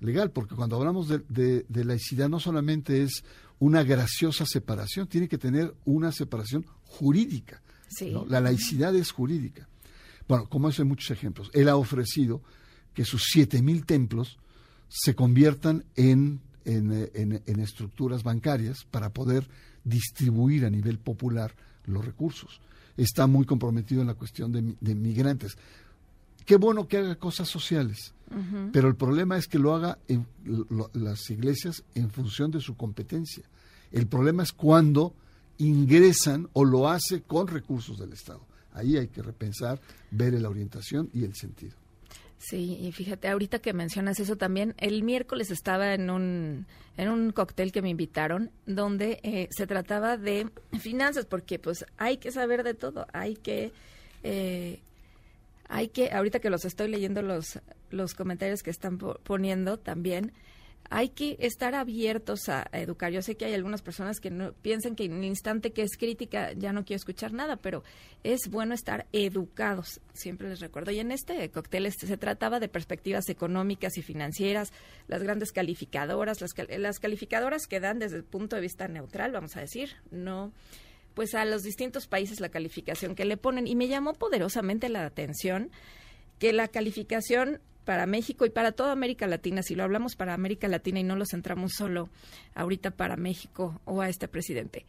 [0.00, 3.24] legal, porque cuando hablamos de, de- de laicidad no solamente es
[3.58, 7.62] una graciosa separación, tiene que tener una separación jurídica.
[7.88, 8.10] Sí.
[8.10, 8.26] ¿no?
[8.26, 9.68] La laicidad es jurídica.
[10.28, 11.50] Bueno, como eso hay muchos ejemplos.
[11.54, 12.42] Él ha ofrecido
[12.94, 14.38] que sus siete mil templos
[14.88, 19.48] se conviertan en, en, en- en estructuras bancarias para poder
[19.84, 21.54] distribuir a nivel popular
[21.84, 22.60] los recursos.
[22.96, 25.56] Está muy comprometido en la cuestión de migrantes.
[26.46, 28.14] Qué bueno que haga cosas sociales,
[28.72, 32.76] pero el problema es que lo haga en lo- las iglesias en función de su
[32.76, 33.44] competencia.
[33.92, 35.14] El problema es cuando
[35.58, 38.40] ingresan o lo hace con recursos del Estado.
[38.72, 39.80] Ahí hay que repensar,
[40.10, 41.74] ver la orientación y el sentido.
[42.38, 46.66] Sí, y fíjate, ahorita que mencionas eso también, el miércoles estaba en un,
[46.98, 52.18] en un cóctel que me invitaron donde eh, se trataba de finanzas, porque pues hay
[52.18, 53.72] que saber de todo, hay que,
[54.22, 54.80] eh,
[55.68, 60.32] hay que, ahorita que los estoy leyendo los, los comentarios que están po- poniendo también,
[60.88, 63.10] hay que estar abiertos a, educar.
[63.10, 65.96] Yo sé que hay algunas personas que no piensan que en el instante que es
[65.96, 67.82] crítica ya no quiero escuchar nada, pero
[68.22, 70.92] es bueno estar educados, siempre les recuerdo.
[70.92, 74.72] Y en este cóctel este, se trataba de perspectivas económicas y financieras,
[75.08, 79.56] las grandes calificadoras, las, las calificadoras que dan desde el punto de vista neutral, vamos
[79.56, 80.52] a decir, no
[81.16, 83.66] pues a los distintos países la calificación que le ponen.
[83.66, 85.70] Y me llamó poderosamente la atención
[86.38, 90.68] que la calificación para México y para toda América Latina, si lo hablamos para América
[90.68, 92.10] Latina y no lo centramos solo
[92.54, 94.84] ahorita para México o a este presidente,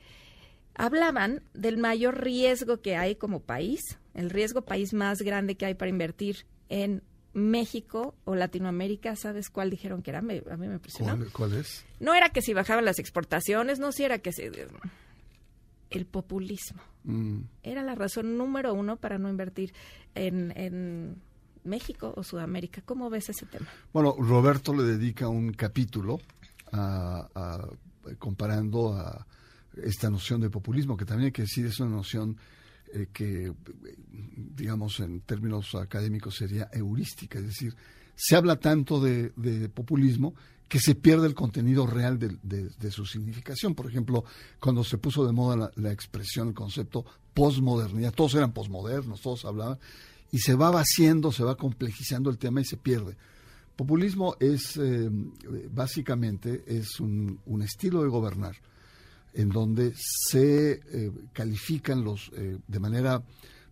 [0.76, 5.74] hablaban del mayor riesgo que hay como país, el riesgo país más grande que hay
[5.76, 7.02] para invertir en
[7.34, 10.22] México o Latinoamérica, ¿sabes cuál dijeron que era?
[10.22, 11.16] Me- a mí me impresionó.
[11.16, 11.86] ¿Cuál, cuál es?
[12.00, 14.52] No era que si bajaban las exportaciones, no si era que se...
[15.90, 16.82] El populismo.
[17.04, 19.74] Mm, Era la razón número uno para no invertir
[20.16, 21.16] en, en
[21.64, 22.82] México o Sudamérica.
[22.86, 23.68] ¿Cómo ves ese tema?
[23.94, 26.20] Bueno, Roberto le dedica un capítulo
[26.72, 27.70] a, a-
[28.20, 29.26] comparando a
[29.84, 32.38] esta noción de populismo, que también hay que decir es una noción
[32.94, 33.54] eh, que,
[34.56, 37.76] digamos, en términos académicos sería heurística, es decir,
[38.16, 40.34] se habla tanto de, de populismo
[40.68, 43.74] que se pierde el contenido real de, de- su significación.
[43.74, 44.26] Por ejemplo,
[44.60, 49.46] cuando se puso de moda la, la expresión, el concepto posmodernidad, todos eran posmodernos, todos
[49.46, 49.78] hablaban,
[50.32, 53.16] y se va vaciando, se va complejizando el tema y se pierde.
[53.76, 55.10] Populismo es, eh,
[55.72, 58.56] básicamente, es un, un estilo de gobernar
[59.34, 63.24] en donde se eh, califican los, eh, de manera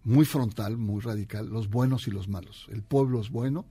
[0.03, 2.67] muy frontal, muy radical, los buenos y los malos.
[2.69, 3.65] El pueblo es bueno,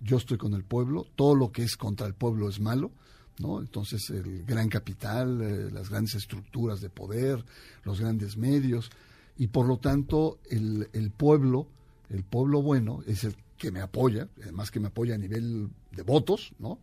[0.00, 2.90] yo estoy con el pueblo, todo lo que es contra el pueblo es malo,
[3.38, 3.60] ¿no?
[3.60, 7.44] Entonces el gran capital, eh, las grandes estructuras de poder,
[7.84, 8.90] los grandes medios,
[9.36, 11.66] y por lo tanto el, el pueblo,
[12.08, 16.02] el pueblo bueno, es el que me apoya, además que me apoya a nivel de
[16.02, 16.78] votos, ¿no?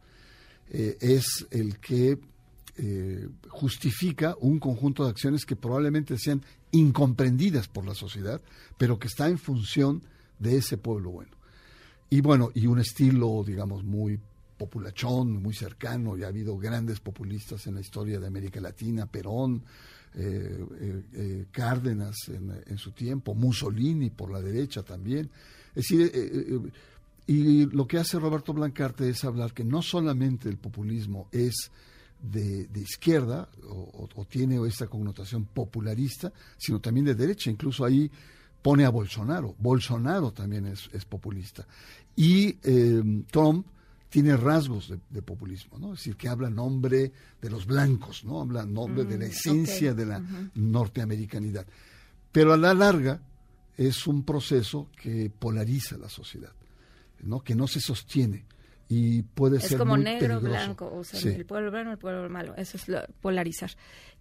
[0.69, 2.19] Eh, es el que
[2.77, 8.41] eh, justifica un conjunto de acciones que probablemente sean incomprendidas por la sociedad,
[8.77, 10.03] pero que está en función
[10.37, 11.36] de ese pueblo bueno.
[12.09, 14.19] Y bueno, y un estilo, digamos, muy
[14.57, 19.61] populachón, muy cercano, y ha habido grandes populistas en la historia de América Latina, Perón,
[20.15, 25.29] eh, eh, eh, Cárdenas en, su tiempo, Mussolini por la derecha también.
[25.75, 26.71] Es decir,
[27.27, 31.69] y lo que hace Roberto Blancarte es hablar que no solamente el populismo es
[32.23, 37.51] de, de izquierda o, o- o tiene esta connotación popularista, sino también de derecha.
[37.51, 38.09] Incluso ahí
[38.61, 39.55] pone a Bolsonaro.
[39.57, 41.65] Bolsonaro también es, es populista.
[42.15, 43.65] Y eh, Trump
[44.09, 45.93] tiene rasgos de, de populismo, ¿no?
[45.93, 48.41] Es decir, que habla nombre de los blancos, ¿no?
[48.41, 49.97] Habla en nombre de la esencia ok.
[49.97, 50.21] de la
[50.55, 51.65] norteamericanidad.
[52.31, 53.21] Pero a la larga
[53.75, 56.53] es un proceso que polariza la sociedad,
[57.23, 57.41] ¿no?
[57.41, 58.45] Que no se sostiene
[58.89, 60.47] y puede Es ser como muy negro, peligroso.
[60.49, 61.29] blanco, o sea, Sí.
[61.29, 62.53] el pueblo bueno, el pueblo malo.
[62.55, 63.71] Eso es lo, polarizar.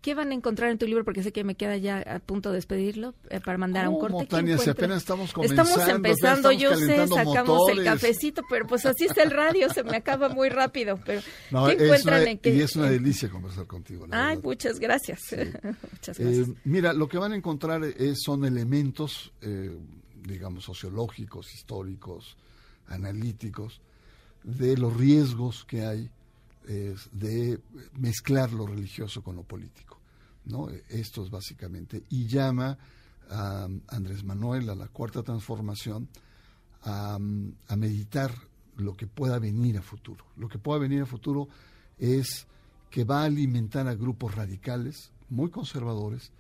[0.03, 1.05] ¿Qué van a encontrar en tu libro?
[1.05, 3.97] Porque sé que me queda ya a punto de despedirlo eh, para mandar a un
[3.99, 4.27] ¿Cómo, corte.
[4.27, 4.59] ¿Qué Tania?
[4.59, 4.85] Si encuentran?
[4.99, 5.03] apenas
[5.43, 9.97] estamos empezando, yo sé, sacamos el cafecito, pero pues así está el radio, se me
[9.97, 10.99] acaba muy rápido.
[11.07, 12.55] Pero No, ¿qué es encuentran una- en qué?
[12.55, 14.07] y es una delicia conversar contigo.
[14.07, 14.45] la Ay, verdad.
[14.49, 15.21] muchas gracias.
[15.93, 16.49] muchas gracias.
[16.49, 19.77] Eh, mira, lo que van a encontrar es, son elementos, eh,
[20.23, 22.37] digamos, sociológicos, históricos,
[22.89, 23.81] analíticos,
[24.47, 26.11] de los riesgos que hay
[27.13, 27.61] de
[27.99, 30.01] mezclar lo religioso con lo político.
[30.47, 30.69] ¿no?
[30.89, 32.05] Esto es básicamente.
[32.11, 32.79] Y llama
[33.29, 36.09] a Andrés Manuel, a la cuarta transformación,
[36.83, 37.19] a
[37.77, 38.33] meditar
[38.77, 40.25] lo que pueda venir a futuro.
[40.37, 41.49] Lo que pueda venir a futuro
[41.99, 42.47] es
[42.91, 46.31] que va a alimentar a grupos radicales, muy conservadores,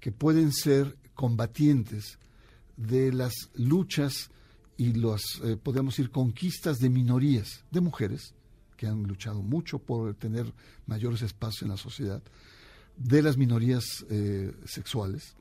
[0.00, 2.18] que pueden ser combatientes
[2.76, 4.30] de las luchas
[4.76, 8.34] y las, eh, podemos decir, conquistas de minorías, de mujeres,
[8.76, 10.52] que han luchado mucho por tener
[10.86, 12.22] mayores espacios en la sociedad,
[12.96, 15.34] de las minorías eh, sexuales,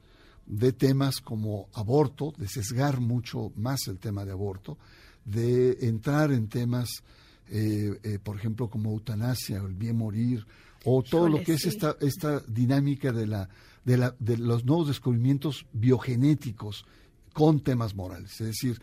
[0.46, 4.78] de temas como aborto, de sesgar mucho más el tema de aborto,
[5.24, 7.04] de entrar en temas,
[7.50, 10.46] eh, eh, por ejemplo, como eutanasia o el bien morir,
[10.84, 11.70] o todo lo que es sí.
[11.70, 13.50] esta, esta dinámica de, la,
[13.84, 16.86] de, la, de los nuevos descubrimientos biogenéticos
[17.34, 18.40] con temas morales.
[18.40, 18.80] Es decir,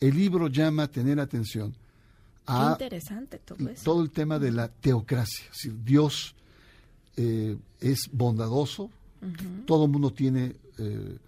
[0.00, 1.74] el libro llama a tener atención
[2.46, 3.84] a interesante todo eso.
[3.84, 5.46] todo el tema de la teocracia.
[5.46, 6.34] Es decir, Dios
[7.16, 8.90] eh, es bondadoso,
[9.64, 11.18] todo el mundo tiene eh,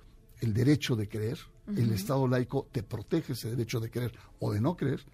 [0.40, 1.38] el derecho de creer,
[1.76, 5.04] el Estado laico te protege ese derecho de creer o de no creer,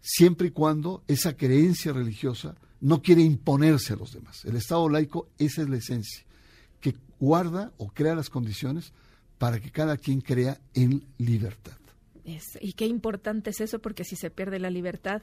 [0.00, 4.44] siempre y cuando esa creencia religiosa no quiere imponerse a los demás.
[4.44, 6.24] El Estado laico, esa es la esencia,
[6.80, 8.92] que guarda o crea las condiciones
[9.38, 11.76] para que cada quien crea en libertad.
[12.26, 15.22] Es- y qué importante es eso, porque si se pierde la libertad,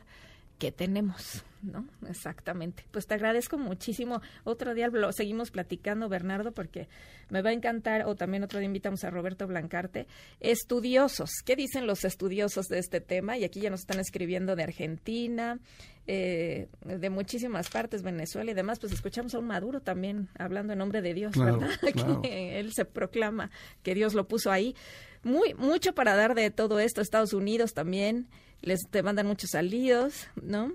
[0.58, 1.44] ¿qué tenemos?
[1.62, 1.86] ¿No?
[2.08, 2.86] Exactamente.
[2.92, 4.22] Pues te agradezco muchísimo.
[4.46, 6.88] Otro día lo seguimos platicando, Bernardo, porque
[7.30, 10.08] me va a encantar, o también otro día invitamos a Roberto Blancarte.
[10.40, 13.38] Estudiosos, ¿qué dicen los estudiosos de este tema?
[13.38, 15.60] Y aquí ya nos están escribiendo de Argentina,
[16.08, 18.80] eh, de muchísimas partes, Venezuela y demás.
[18.80, 21.76] Pues escuchamos a un Maduro también hablando en nombre de Dios, Claro, ¿verdad?
[21.94, 22.22] claro.
[22.22, 23.50] Que él se proclama
[23.82, 24.76] que Dios lo puso ahí.
[25.24, 27.02] Muy, mucho para dar de todo esto.
[27.02, 28.28] Estados Unidos también
[28.62, 30.74] les te mandan muchos salidos, ¿no?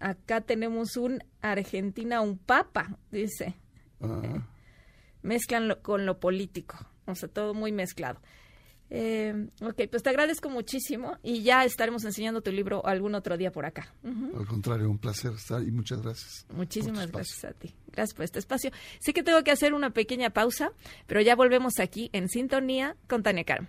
[0.00, 3.54] Acá tenemos un Argentina, un papa, dice.
[4.00, 4.46] Ah,
[5.22, 6.76] Mezclan lo- con lo político.
[7.06, 8.20] O sea, todo muy mezclado.
[8.94, 13.50] Eh, ok, pues te agradezco muchísimo y ya estaremos enseñando tu libro algún otro día
[13.50, 13.94] por acá.
[14.04, 16.44] Al contrario, un placer estar y muchas gracias.
[16.50, 17.74] Muchísimas gracias a ti.
[17.90, 18.70] Gracias por este espacio.
[19.00, 20.72] Sí que tengo que hacer una pequeña pausa,
[21.06, 23.68] pero ya volvemos aquí en sintonía con Tania Karam.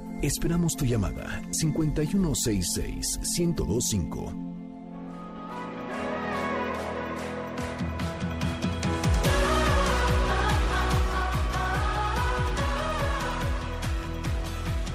[0.21, 4.35] Esperamos tu llamada 5166-1025.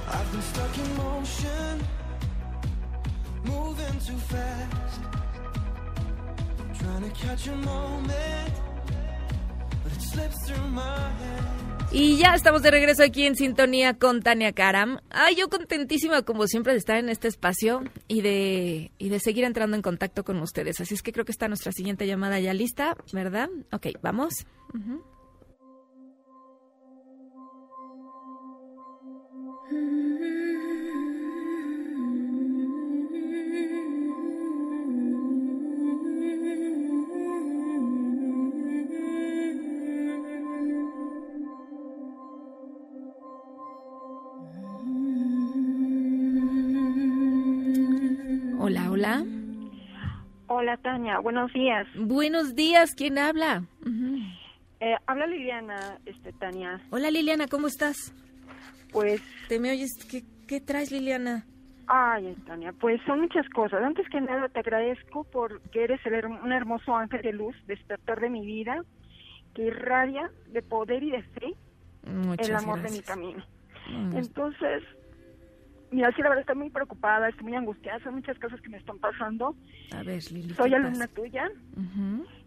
[0.09, 1.81] I've been stuck in motion,
[3.45, 5.01] moving too fast,
[6.79, 8.53] trying to catch a moment,
[9.83, 9.93] but.
[11.93, 14.99] Y ya estamos de regreso aquí en sintonía con Tania Karam.
[15.11, 19.45] Ay, yo contentísima como siempre de estar en este espacio y de, y de seguir
[19.45, 20.81] entrando en contacto con ustedes.
[20.81, 23.49] Así es que creo que está nuestra siguiente llamada ya lista, ¿verdad?
[23.73, 24.47] Ok, vamos.
[50.67, 51.87] Hola Tania, buenos días.
[51.95, 53.63] Buenos días, ¿quién habla?
[53.83, 54.17] Ujú.
[54.81, 56.81] Eh, habla Liliana, este Tania.
[56.91, 58.13] Hola Liliana, ¿cómo estás?
[58.91, 59.93] Pues, ¿Te me oyes?
[60.11, 61.47] ¿Qué, qué traes Liliana?
[61.87, 63.81] ay Tania, pues son muchas cosas.
[63.81, 68.19] Antes que nada te agradezco porque eres el her- un hermoso ángel de luz, despertar
[68.19, 68.83] de mi vida,
[69.55, 71.55] que irradia de poder y de fe
[72.13, 72.93] Muchas el amor de gracias.
[72.93, 73.45] mi camino.
[74.19, 74.83] Entonces,
[75.91, 78.79] mira, sí, la verdad estoy muy preocupada, estoy muy angustiada, son muchas cosas que me
[78.79, 79.57] están pasando.
[79.93, 80.55] A ver, Lili.
[80.55, 81.15] Soy ¿qué alumna pasa?
[81.15, 81.49] tuya.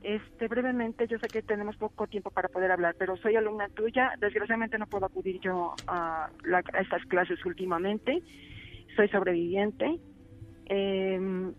[0.02, 4.14] Este, brevemente, yo sé que tenemos poco tiempo para poder hablar, pero soy alumna tuya.
[4.20, 8.24] Desgraciadamente no puedo acudir yo a, la- a estas clases últimamente.
[8.96, 10.00] Soy sobreviviente.
[10.66, 11.52] Eh,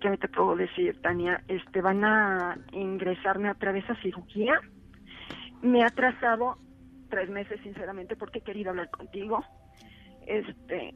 [0.00, 1.42] ¿Qué te puedo decir, Tania?
[1.48, 4.60] Este, van a ingresarme otra vez a cirugía.
[5.62, 6.58] Me ha atrasado
[7.08, 9.42] tres meses, sinceramente, porque he querido hablar contigo.
[10.26, 10.94] Este,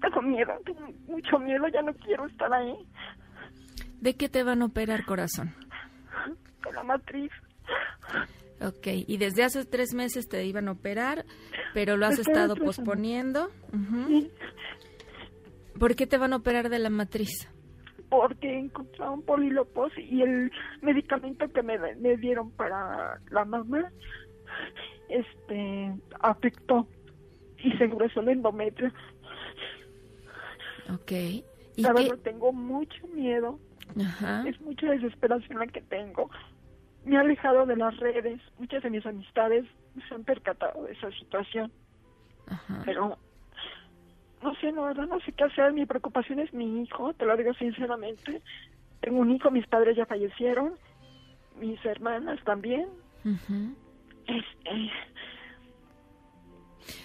[0.00, 2.74] tengo miedo, tengo mucho miedo, ya no quiero estar ahí.
[4.00, 5.54] ¿De qué te van a operar, corazón?
[6.62, 7.30] Con la matriz.
[8.60, 11.24] Ok, y desde hace tres meses te iban a operar,
[11.74, 13.50] pero lo has Estoy estado posponiendo.
[14.06, 14.30] Sí.
[15.78, 17.48] ¿Por qué te van a operar de la matriz?
[18.10, 23.92] porque encontraron polilopos y el medicamento que me, me dieron para la mamá
[25.08, 26.88] este afectó
[27.58, 28.92] y se engrosó el endometrio.
[30.92, 31.12] Ok.
[31.12, 33.58] ¿Y La verdad tengo mucho miedo,
[34.00, 34.44] Ajá.
[34.48, 36.30] es mucha desesperación la que tengo.
[37.04, 39.64] Me he alejado de las redes, muchas de mis amistades
[40.08, 41.72] se han percatado de esa situación,
[42.48, 42.82] Ajá.
[42.84, 43.16] pero
[44.42, 45.72] no sé, la verdad no sé qué hacer.
[45.72, 48.42] Mi preocupación es mi hijo, te lo digo sinceramente.
[49.00, 50.74] Tengo un hijo, mis padres ya fallecieron,
[51.58, 52.88] mis hermanas también.
[53.24, 53.74] Ujú.
[54.26, 54.90] Este,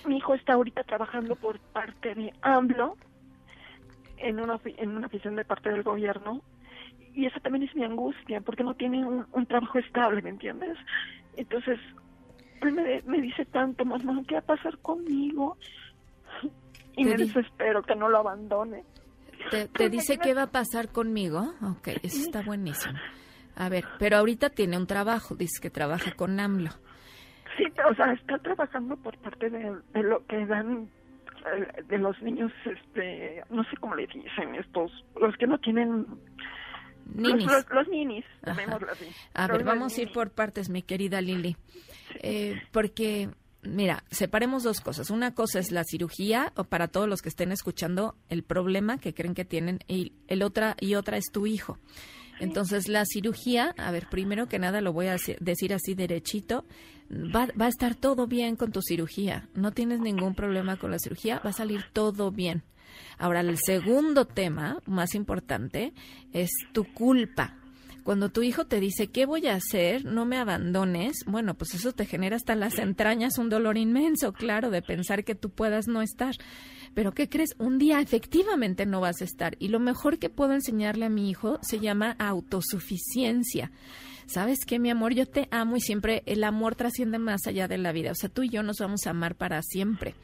[0.06, 2.98] mi hijo está ahorita trabajando por parte de AMLO
[4.18, 6.42] en una, en una oficina de parte del gobierno
[7.14, 10.78] y esa también es mi angustia porque no tiene un, un trabajo estable, ¿me entiendes?
[11.36, 11.80] Entonces,
[12.62, 15.58] él me, me dice tanto, mamá, ¿qué va a pasar conmigo?
[16.98, 18.84] y me desespero que no lo abandone.
[19.52, 21.54] ¿Te, te dice qué va a pasar conmigo?
[21.62, 22.98] Ok, eso está buenísimo.
[23.56, 26.72] A ver, pero ahorita tiene un trabajo, dice que trabaja con AMLO.
[27.58, 30.90] Sí, o sea, está trabajando por parte de, de lo que dan
[31.46, 36.06] eh, de los niños, este, no sé cómo le dicen estos, los que no tienen...
[37.06, 37.46] Ninis.
[37.46, 39.06] Los, los, los ninis, así.
[39.34, 41.58] A Los ver, vamos a ir por partes, mi querida Lili.
[42.22, 43.30] Eh, porque,
[43.62, 45.10] mira, separemos dos cosas.
[45.10, 49.14] Una cosa es la cirugía, o para todos los que estén escuchando, el problema que
[49.14, 51.78] creen que tienen, y, el otra, y otra es tu hijo.
[52.40, 56.66] Entonces, la cirugía, a ver, primero que nada lo voy a decir así derechito,
[57.12, 59.50] va, va a estar todo bien con tu cirugía.
[59.54, 62.64] No tienes ningún problema con la cirugía, va a salir todo bien.
[63.18, 65.94] Ahora, el segundo tema, más importante,
[66.32, 67.58] es tu culpa.
[68.04, 70.04] Cuando tu hijo te dice, ¿qué voy a hacer?
[70.04, 71.24] No me abandones.
[71.26, 75.36] Bueno, pues eso te genera hasta las entrañas un dolor inmenso, claro, de pensar que
[75.36, 76.36] tú puedas no estar.
[76.94, 77.56] Pero ¿qué crees?
[77.60, 79.56] Un día efectivamente no vas a estar.
[79.58, 83.72] Y lo mejor que puedo enseñarle a mi hijo se llama autosuficiencia.
[84.34, 85.14] ¿Sabes qué, mi amor?
[85.14, 88.12] Yo te amo y siempre el amor trasciende más allá de la vida.
[88.12, 90.16] O sea, tú y yo nos vamos a amar para siempre.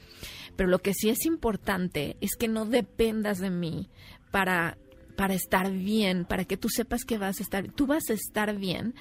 [0.56, 3.88] Pero lo que sí es importante es que no dependas de mí
[4.32, 4.78] para
[5.16, 8.56] para estar bien, para que tú sepas que vas a estar, tú vas a estar
[8.56, 8.96] bien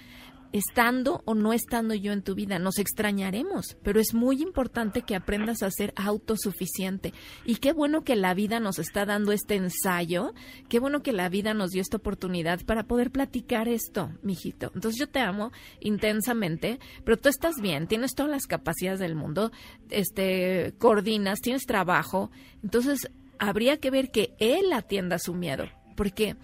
[0.52, 2.58] estando o no estando yo en tu vida.
[2.58, 7.12] Nos extrañaremos, pero es muy importante que aprendas a ser autosuficiente.
[7.44, 10.34] Y qué bueno que la vida nos está dando este ensayo,
[10.68, 14.70] qué bueno que la vida nos dio esta oportunidad para poder platicar esto, mijito.
[14.74, 19.52] Entonces yo te amo intensamente, pero tú estás bien, tienes todas las capacidades del mundo,
[19.90, 22.30] este, coordinas, tienes trabajo.
[22.62, 26.36] Entonces habría que ver que él atienda su miedo, porque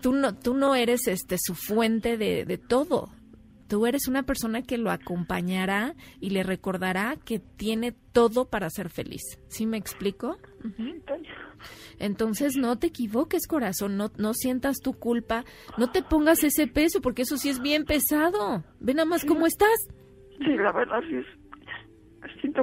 [0.00, 3.10] tú no, tú no eres este su fuente de, de todo.
[3.68, 8.88] Tú eres una persona que lo acompañará y le recordará que tiene todo para ser
[8.88, 9.22] feliz.
[9.48, 10.38] ¿Sí me explico?
[11.98, 15.44] Entonces no te equivoques, corazón, no, no sientas tu culpa,
[15.76, 18.64] no te pongas ese peso, porque eso sí es bien pesado.
[18.80, 19.78] Ve nada más cómo estás.
[20.38, 21.26] Sí, la verdad sí es,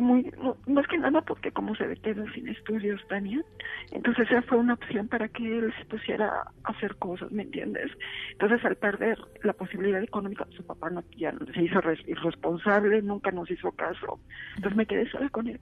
[0.01, 0.31] muy,
[0.67, 3.41] más que nada porque como se ve queda sin estudios, Tania,
[3.91, 7.91] entonces esa fue una opción para que él se pusiera a hacer cosas, ¿me entiendes?
[8.33, 13.31] Entonces al perder la posibilidad económica, su papá no, ya se hizo res- irresponsable, nunca
[13.31, 14.19] nos hizo caso,
[14.57, 15.59] entonces me quedé sola con él.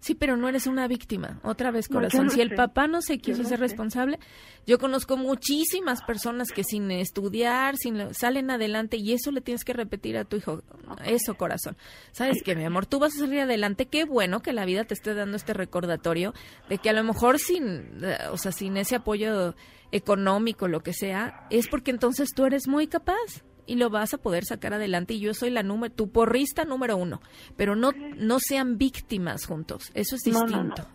[0.00, 1.40] Sí, pero no eres una víctima.
[1.42, 2.30] Otra vez, corazón.
[2.30, 2.54] si el sé.
[2.56, 4.18] papá no se quiso Yo ser responsable,
[4.66, 9.74] yo conozco muchísimas personas que sin estudiar, sin salen adelante y eso le tienes que
[9.74, 10.62] repetir a tu hijo.
[11.04, 11.76] Eso, corazón.
[12.12, 12.86] ¿Sabes qué, mi amor?
[12.86, 13.86] Tú vas a salir adelante.
[13.86, 16.32] Qué bueno que la vida te esté dando este recordatorio
[16.70, 19.54] de que a lo mejor sin, eh, o sea, sin ese apoyo
[19.92, 24.18] económico, lo que sea, es porque entonces tú eres muy capaz y lo vas a
[24.18, 27.20] poder sacar adelante y yo soy la número tu porrista número uno
[27.56, 30.74] pero no no sean víctimas juntos eso es No, no, no.
[30.74, 30.88] distinto.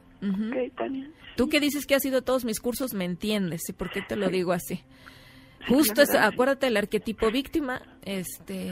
[1.38, 3.61] Tú que dices que has ido a todos mis cursos, me entiendes.
[3.69, 4.78] ¿Y por qué te lo digo así?
[4.78, 4.84] Sí,
[5.67, 8.71] Justo es, acuérdate del arquetipo víctima, este,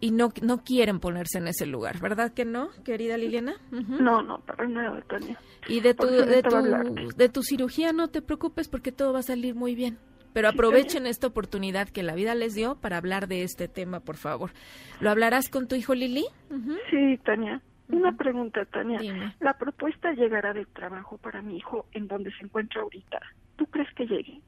[0.00, 3.56] y no, no quieren ponerse en ese lugar, ¿verdad que no, querida Liliana?
[3.70, 5.38] No, no, para nada, Tania.
[5.68, 6.56] Y de tu, de, tu,
[7.16, 9.98] de tu cirugía no te preocupes porque todo va a salir muy bien.
[10.34, 14.16] Pero aprovechen esta oportunidad que la vida les dio para hablar de este tema, por
[14.16, 14.50] favor.
[15.00, 16.26] ¿Lo hablarás con tu hijo Lili?
[16.90, 17.62] Sí, Tania.
[17.88, 18.98] Una pregunta, Tania.
[18.98, 19.34] Dime.
[19.40, 23.20] La propuesta llegará de trabajo para mi hijo en donde se encuentra ahorita.
[23.56, 24.40] ¿Tú crees que llegue?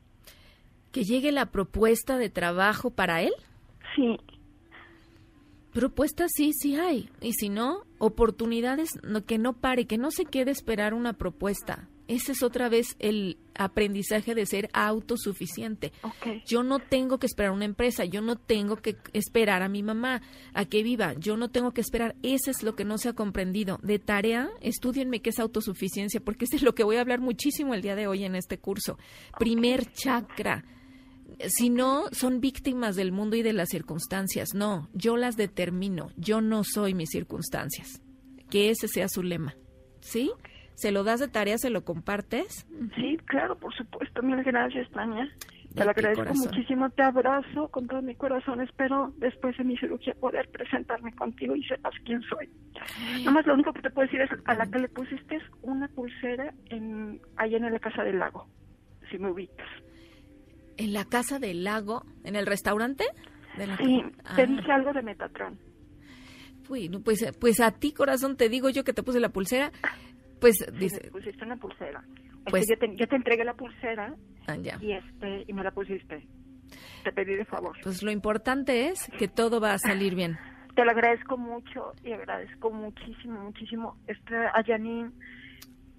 [0.91, 3.33] Que llegue la propuesta de trabajo para él.
[3.95, 4.19] Sí,
[5.77, 7.11] Propuestas sí, sí hay.
[7.21, 11.87] Y si no, oportunidades no, que no pare, que no se quede esperar una propuesta.
[12.09, 15.93] Ese es otra vez el aprendizaje de ser autosuficiente.
[16.47, 20.23] Yo no tengo que esperar una empresa, yo no tengo que esperar a mi mamá
[20.55, 22.15] a que viva, yo no tengo que esperar.
[22.23, 23.79] Ese es lo que no se ha comprendido.
[23.83, 27.75] De tarea, estudienme qué es autosuficiencia, porque ese es lo que voy a hablar muchísimo
[27.75, 28.99] el día de hoy en este curso.
[29.39, 30.65] Primer chakra.
[31.49, 34.55] Si no, son víctimas del mundo y de las circunstancias.
[34.55, 36.11] No, yo las determino.
[36.17, 38.01] Yo no soy mis circunstancias.
[38.49, 39.57] Que ese sea su lema.
[40.01, 40.31] ¿Sí?
[40.77, 41.59] ¿Se lo das de tarea?
[41.59, 42.67] ¿Se lo compartes?
[42.95, 44.23] Sí, claro, por supuesto.
[44.23, 45.29] Mil gracias, Tania.
[45.75, 46.47] Te lo agradezco corazón.
[46.51, 46.89] muchísimo.
[46.91, 48.61] Te abrazo con todo mi corazón.
[48.63, 52.49] Espero después de mi cirugía poder presentarme contigo y sepas quién soy.
[53.25, 56.55] Nomás lo único que te puedo decir es a la que le pusiste una pulsera
[56.71, 58.47] en, allá en la Casa del Lago,
[59.11, 59.67] si me ubicas.
[60.79, 62.05] ¿En la casa del lago?
[62.25, 63.05] ¿En el restaurante?
[63.57, 64.37] De la- Sí, Ah.
[64.37, 65.59] te dije algo de Metatron.
[66.69, 69.73] Uy, no, pues, pues a ti, corazón, te digo yo que te puse la pulsera.
[70.47, 72.05] Pues Sí, dice, me pusiste una pulsera.
[72.39, 74.15] Este, Pues- yo, te, yo te entregué la pulsera
[74.47, 74.79] ah, ya.
[74.81, 76.25] y este y me la pusiste.
[77.03, 77.77] Te pedí de favor.
[77.83, 80.39] Pues lo importante es que todo va a salir bien.
[80.77, 85.11] Te lo agradezco mucho y agradezco muchísimo, muchísimo este, a Janine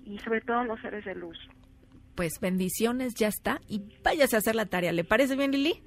[0.05, 1.37] y sobre todo los seres de luz.
[2.15, 3.59] Pues bendiciones, ya está.
[3.67, 4.93] Y váyase a hacer la tarea.
[4.93, 5.83] ¿Le parece bien, Lili?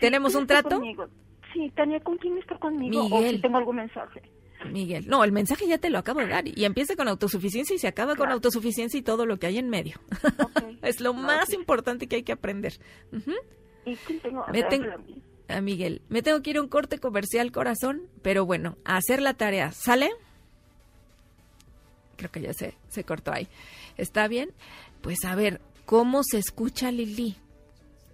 [0.00, 0.76] ¿Tenemos ¿Quién un trato?
[0.78, 1.08] conmigo?
[1.52, 3.00] Sí, Tania, ¿con quién está conmigo?
[3.06, 3.36] O Miguel.
[3.36, 4.22] si tengo algún mensaje.
[4.66, 5.06] Miguel.
[5.08, 6.46] No, el mensaje ya te lo acabo de dar.
[6.48, 9.68] Y empieza con autosuficiencia y se acaba con autosuficiencia y todo lo que hay en
[9.70, 10.00] medio.
[10.82, 12.78] Es lo más importante que hay que aprender.
[13.84, 14.42] ¿Y quién tengo?
[14.44, 15.22] A Me ver, ten- háblame a mí.
[15.48, 16.02] a Miguel.
[16.08, 19.72] Me tengo que ir a un corte comercial, corazón, pero bueno, a hacer la tarea.
[19.72, 20.10] ¿Sale?
[22.16, 23.48] Creo que ya se, se cortó ahí.
[23.96, 24.50] ¿Está bien?
[25.00, 27.36] Pues a ver, ¿cómo se escucha Lili?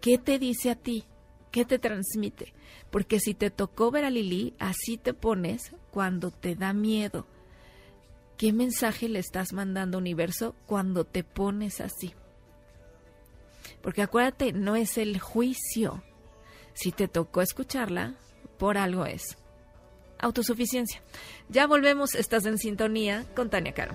[0.01, 1.05] ¿Qué te dice a ti?
[1.51, 2.53] ¿Qué te transmite?
[2.91, 7.25] Porque si te tocó ver a Lili, así te pones cuando te da miedo.
[8.37, 12.15] ¿Qué mensaje le estás mandando universo cuando te pones así?
[13.81, 16.03] Porque acuérdate, no es el juicio.
[16.73, 18.17] Si te tocó escucharla,
[18.59, 19.37] por algo es.
[20.19, 21.01] Autosuficiencia.
[21.49, 23.95] Ya volvemos, estás en sintonía con Tania Caro.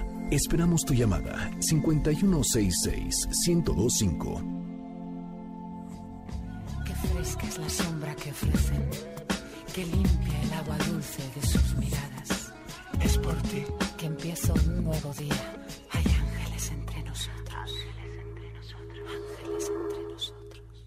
[0.31, 4.41] Esperamos tu llamada 5166-1025.
[6.85, 8.89] Qué fresca es la sombra que ofrecen,
[9.75, 12.53] que limpia el agua dulce de sus miradas.
[13.03, 13.65] Es por ti
[13.97, 15.35] que empieza un nuevo día.
[15.91, 17.53] Hay ángeles entre nosotros.
[17.53, 18.99] Ángeles entre nosotros.
[19.11, 20.85] Ángeles entre nosotros.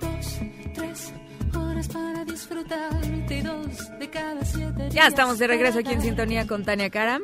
[0.00, 0.40] Dos,
[0.74, 1.12] tres
[1.54, 6.48] horas para disfrutarte dos de cada siete Ya días estamos de regreso aquí en sintonía
[6.48, 7.22] con Tania Karam.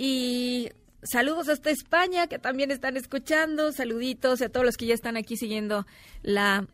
[0.00, 0.70] Y
[1.02, 3.72] saludos hasta España, que también están escuchando.
[3.72, 5.88] Saluditos a todos los que ya están aquí siguiendo
[6.22, 6.68] la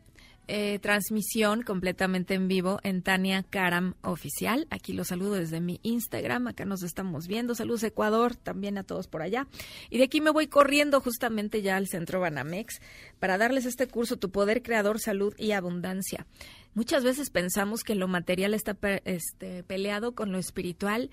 [0.47, 4.67] eh, transmisión completamente en vivo en Tania Karam Oficial.
[4.69, 6.45] Aquí los saludo desde mi Instagram.
[6.45, 7.55] Acá nos estamos viendo.
[7.55, 9.47] Saludos Ecuador, también a todos por allá.
[9.89, 12.79] Y de aquí me voy corriendo justamente ya al centro Banamex
[13.17, 16.27] para darles este curso, Tu Poder Creador, Salud y Abundancia.
[16.75, 21.09] Muchas veces pensamos que lo material está este, peleado con lo espiritual.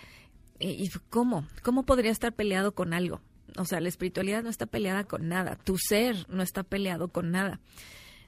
[0.68, 1.46] ¿Y cómo?
[1.62, 3.20] ¿Cómo podría estar peleado con algo?
[3.56, 5.56] O sea, la espiritualidad no está peleada con nada.
[5.56, 7.60] Tu ser no está peleado con nada.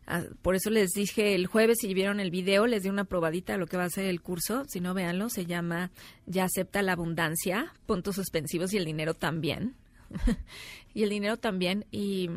[0.06, 3.54] Ah, Por eso les dije el jueves, si vieron el video, les di una probadita
[3.54, 4.64] de lo que va a ser el curso.
[4.68, 5.28] Si no, véanlo.
[5.28, 5.90] Se llama
[6.26, 9.76] Ya acepta la abundancia, puntos suspensivos y el dinero también.
[10.94, 11.86] y el dinero también.
[11.90, 12.30] Y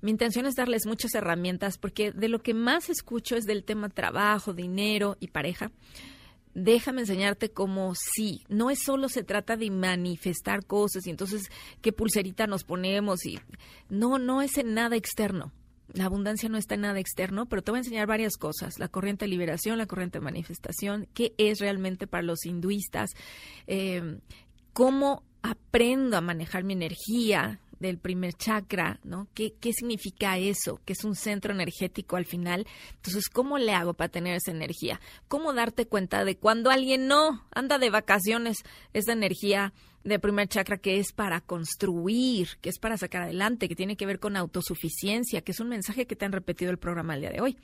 [0.00, 3.88] mi intención es darles muchas herramientas porque de lo que más escucho es del tema
[3.88, 5.70] trabajo, dinero y pareja.
[6.60, 11.50] Déjame enseñarte cómo sí, no es solo se trata de manifestar cosas y entonces
[11.80, 13.38] qué pulserita nos ponemos y
[13.88, 15.52] no, no es en nada externo.
[15.92, 18.80] La abundancia no está en nada externo, pero te voy a enseñar varias cosas.
[18.80, 23.12] La corriente de liberación, la corriente de manifestación, qué es realmente para los hinduistas,
[23.68, 24.18] eh,
[24.72, 29.28] cómo aprendo a manejar mi energía del primer chakra, ¿no?
[29.34, 30.80] ¿Qué, ¿Qué significa eso?
[30.84, 32.66] Que es un centro energético al final.
[32.96, 35.00] Entonces, ¿cómo le hago para tener esa energía?
[35.28, 38.58] ¿Cómo darte cuenta de cuando alguien no anda de vacaciones
[38.92, 39.72] esa energía
[40.04, 44.06] de primer chakra que es para construir, que es para sacar adelante, que tiene que
[44.06, 47.30] ver con autosuficiencia, que es un mensaje que te han repetido el programa el día
[47.30, 47.58] de hoy?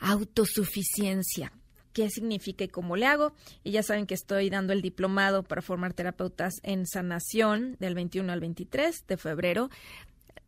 [0.00, 1.52] Autosuficiencia
[1.92, 3.34] qué significa y cómo le hago.
[3.64, 8.32] Y ya saben que estoy dando el diplomado para formar terapeutas en sanación del 21
[8.32, 9.70] al 23 de febrero.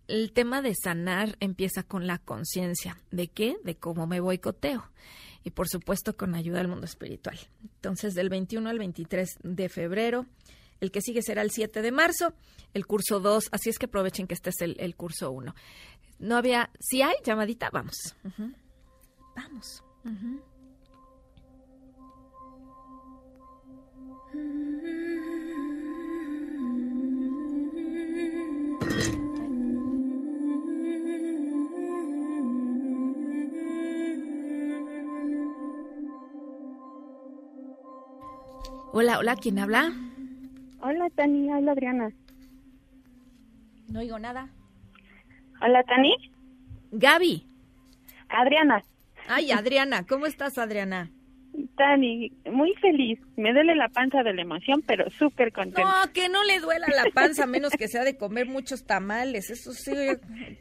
[0.09, 2.99] El tema de sanar empieza con la conciencia.
[3.11, 3.57] ¿De qué?
[3.65, 4.91] De cómo me boicoteo.
[5.45, 7.39] Y por supuesto con ayuda del mundo espiritual.
[7.63, 10.27] Entonces, del 21 al 23 de febrero.
[10.81, 12.35] El que sigue será el 7 de marzo,
[12.75, 15.55] el curso 2, así es que aprovechen que este es el, el curso 1.
[16.19, 18.15] No había, si hay llamadita, vamos.
[19.35, 19.83] Vamos.
[20.05, 20.43] Ujú.
[38.97, 39.93] Hola, hola, ¿quién habla?
[40.81, 41.53] Hola, Tani.
[41.53, 42.13] Hola, Adriana.
[43.89, 44.49] No oigo nada.
[45.61, 46.15] Hola, Tani.
[46.93, 47.45] Gaby.
[48.29, 48.85] Adriana.
[49.27, 51.11] Ay, Adriana, ¿cómo estás, Adriana?
[51.77, 53.19] Tani, muy feliz.
[53.37, 55.83] Me duele la panza de la emoción, pero súper contenta.
[55.83, 59.51] No, que no le duela la panza, a menos que sea de comer muchos tamales,
[59.51, 59.93] eso sí.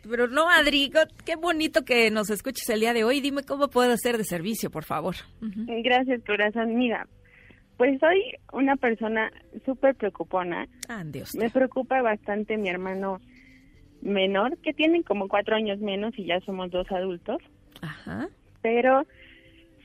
[0.09, 0.91] Pero no, Adri,
[1.23, 3.21] qué bonito que nos escuches el día de hoy.
[3.21, 5.17] Dime cómo puedo hacer de servicio, por favor.
[5.39, 6.75] Gracias, corazón.
[6.75, 7.07] Mira,
[7.77, 8.21] pues soy
[8.51, 9.31] una persona
[9.65, 10.67] súper preocupona.
[10.87, 11.35] Ah, Dios.
[11.35, 13.19] Me preocupa bastante mi hermano
[14.01, 17.37] menor, que tiene como cuatro años menos y ya somos dos adultos.
[17.81, 18.29] Ajá.
[18.61, 19.05] Pero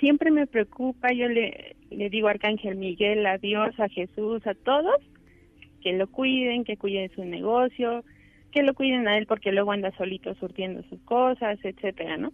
[0.01, 4.55] siempre me preocupa, yo le, le digo a Arcángel Miguel, a Dios, a Jesús, a
[4.55, 4.97] todos,
[5.81, 8.05] que lo cuiden, que cuiden su negocio,
[8.53, 12.33] que lo cuiden a él porque luego anda solito surtiendo sus cosas, etcétera, ¿no?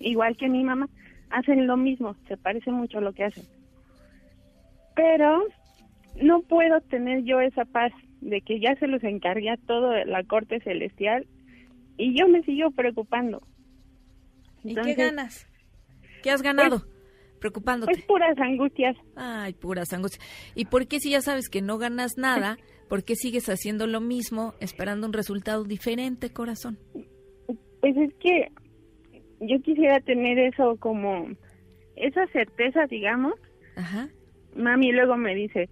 [0.00, 0.88] Igual que mi mamá,
[1.30, 3.44] hacen lo mismo, se parece mucho a lo que hacen.
[4.98, 5.44] Pero
[6.20, 10.24] no puedo tener yo esa paz de que ya se los encargué a todo la
[10.24, 11.24] corte celestial
[11.96, 13.40] y yo me sigo preocupando.
[14.64, 15.46] ¿Y qué ganas?
[16.20, 16.82] ¿Qué has ganado?
[17.38, 17.92] Preocupándote.
[17.92, 18.96] Pues puras angustias.
[19.14, 20.26] Ay, puras angustias.
[20.56, 22.56] ¿Y por qué si ya sabes que no ganas nada,
[22.88, 26.76] por qué sigues haciendo lo mismo, esperando un resultado diferente, corazón?
[27.80, 28.48] Pues es que
[29.38, 31.28] yo quisiera tener eso como
[31.94, 33.34] esa certeza, digamos.
[33.76, 34.08] Ajá.
[34.56, 35.68] Mami luego me dice,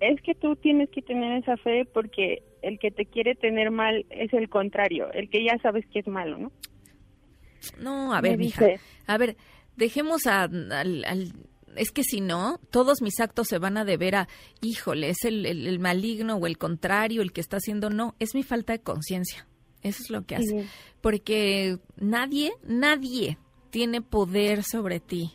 [0.00, 4.06] es que tú tienes que tener esa fe porque el que te quiere tener mal
[4.10, 6.52] es el contrario, el que ya sabes que es malo, ¿no?
[7.80, 8.64] No, a Me ver, mija.
[8.66, 9.36] dice- A ver,
[9.76, 11.32] dejemos a- al, al-
[11.76, 14.28] Es que si no, todos mis actos se van a deber a,
[14.62, 17.90] híjole, es el, el- el maligno o el contrario el que está haciendo.
[17.90, 19.48] No, es mi falta de conciencia.
[19.82, 20.46] Eso es lo que hace.
[20.46, 20.66] Sí.
[21.00, 23.38] Porque nadie, nadie
[23.70, 25.32] tiene poder sobre ti.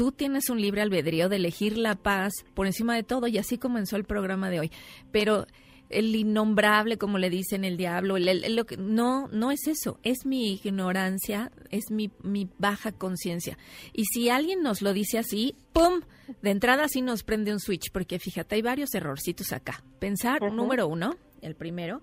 [0.00, 3.58] Tú tienes un libre albedrío de elegir la paz por encima de todo y así
[3.58, 4.70] comenzó el programa de hoy.
[5.12, 5.46] Pero
[5.90, 9.98] el innombrable, como le dicen el diablo, el- el- lo que, no, no es eso,
[10.02, 13.58] es mi ignorancia, es mi, mi baja conciencia.
[13.92, 16.00] Y si alguien nos lo dice así, ¡pum!
[16.40, 19.84] De entrada sí nos prende un switch, porque fíjate, hay varios errorcitos acá.
[19.98, 22.00] Pensar, número uno, el primero,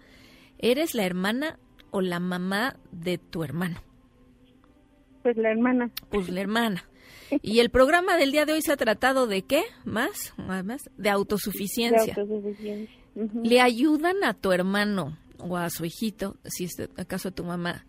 [0.59, 1.57] eres la hermana
[1.89, 3.81] o la mamá de tu hermano.
[5.23, 5.89] Pues la hermana.
[6.11, 6.83] Pues la hermana.
[7.41, 9.63] Y el programa del día de hoy se ha tratado de qué?
[9.85, 10.33] ¿Más?
[10.37, 10.89] ¿Más?
[10.97, 12.13] De autosuficiencia.
[12.13, 12.95] De autosuficiencia.
[13.15, 13.41] Ujú.
[13.43, 17.43] ¿Le ayudan a tu hermano o a su hijito, si es de- acaso a tu
[17.43, 17.85] mamá,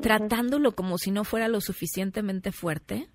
[0.00, 3.08] tratándolo como si no fuera lo suficientemente fuerte?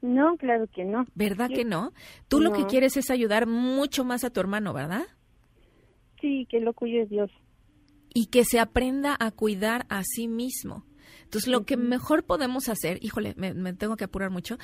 [0.00, 1.04] No, claro que no.
[1.14, 1.54] ¿Verdad Sí.
[1.54, 1.92] que no?
[2.28, 5.06] Tú lo que quieres es ayudar mucho más a tu hermano, ¿verdad?
[6.20, 7.30] Sí, que lo cuide Dios.
[8.14, 10.84] y que se aprenda a cuidar a sí mismo.
[11.28, 14.56] Entonces, lo que mejor podemos hacer, híjole, me, me tengo que apurar mucho,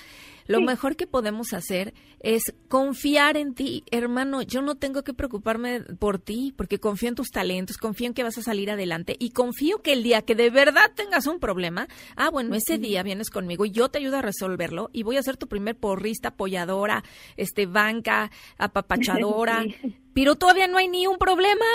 [0.47, 0.65] lo Sí.
[0.65, 4.41] mejor que podemos hacer es confiar en ti, hermano.
[4.41, 8.23] Yo no tengo que preocuparme por ti porque confío en tus talentos, confío en que
[8.23, 11.87] vas a salir adelante y confío que el día que de verdad tengas un problema,
[12.17, 15.23] ah, bueno, ese día vienes conmigo y yo te ayudo a resolverlo y voy a
[15.23, 17.05] ser tu primer porrista, apoyadora,
[17.37, 19.97] este, banca, apapachadora, Sí.
[20.15, 21.67] pero todavía no hay ni un problema.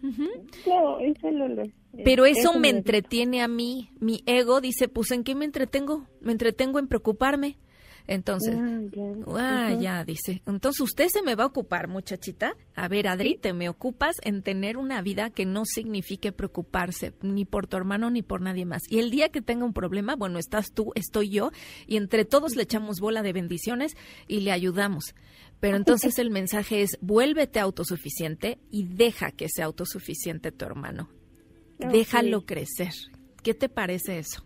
[0.00, 3.90] No, eso lo, lo- Pero eso, me entretiene a mí.
[4.00, 6.06] Mi ego dice, pues ¿en qué me entretengo?
[6.20, 7.58] Me entretengo en preocuparme.
[8.08, 9.66] Entonces, Ah, ya.
[9.66, 10.42] ah, ya, dice.
[10.46, 12.56] Entonces usted se me va a ocupar, muchachita.
[12.74, 17.44] A ver, Adri, te me ocupas en tener una vida que no signifique preocuparse ni
[17.44, 18.82] por tu hermano ni por nadie más.
[18.88, 21.52] Y el día que tenga un problema, bueno, estás tú, estoy yo,
[21.86, 25.14] y entre todos le echamos bola de bendiciones y le ayudamos.
[25.60, 31.08] Pero entonces el mensaje es, vuélvete autosuficiente y deja que sea autosuficiente tu hermano.
[31.90, 32.92] Déjalo crecer.
[33.42, 34.44] ¿Qué te parece eso?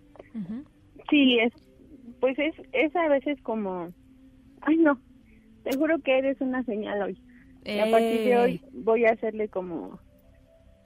[1.11, 1.53] Sí, es,
[2.21, 3.93] pues es, es a veces como,
[4.63, 5.01] ay no,
[5.65, 7.21] te juro que eres una señal hoy.
[7.65, 8.39] Y a partir de Eh.
[8.39, 9.99] hoy voy a hacerle como,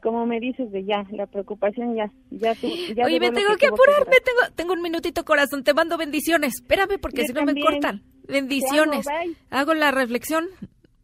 [0.02, 3.66] como me dices de ya, la preocupación ya, ya tú, ya Oye, me tengo que
[3.66, 4.22] tuvo apurarme, durar.
[4.24, 6.54] tengo, tengo un minutito corazón, te mando bendiciones.
[6.60, 8.02] Espérame porque Yo si no me cortan.
[8.26, 9.06] Bendiciones.
[9.08, 9.34] Amo.
[9.50, 10.46] Hago la reflexión.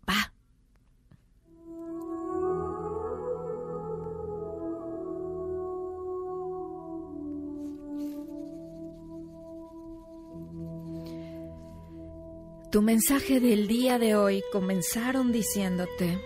[0.09, 0.33] Va.
[12.71, 16.19] Tu mensaje del día de hoy comenzaron diciéndote,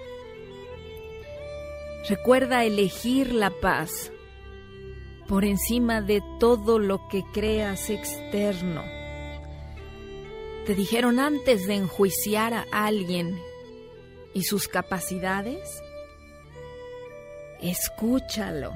[2.08, 4.10] recuerda elegir la paz
[5.28, 8.82] por encima de todo lo que creas externo.
[10.64, 13.38] Te dijeron antes de enjuiciar a alguien
[14.32, 15.68] y sus capacidades,
[17.60, 18.72] escúchalo.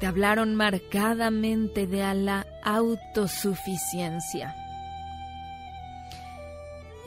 [0.00, 4.54] Te hablaron marcadamente de la autosuficiencia.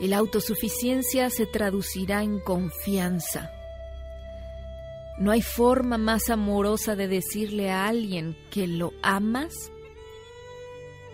[0.00, 3.50] La autosuficiencia se traducirá en confianza.
[5.18, 9.52] No hay forma más amorosa de decirle a alguien que lo amas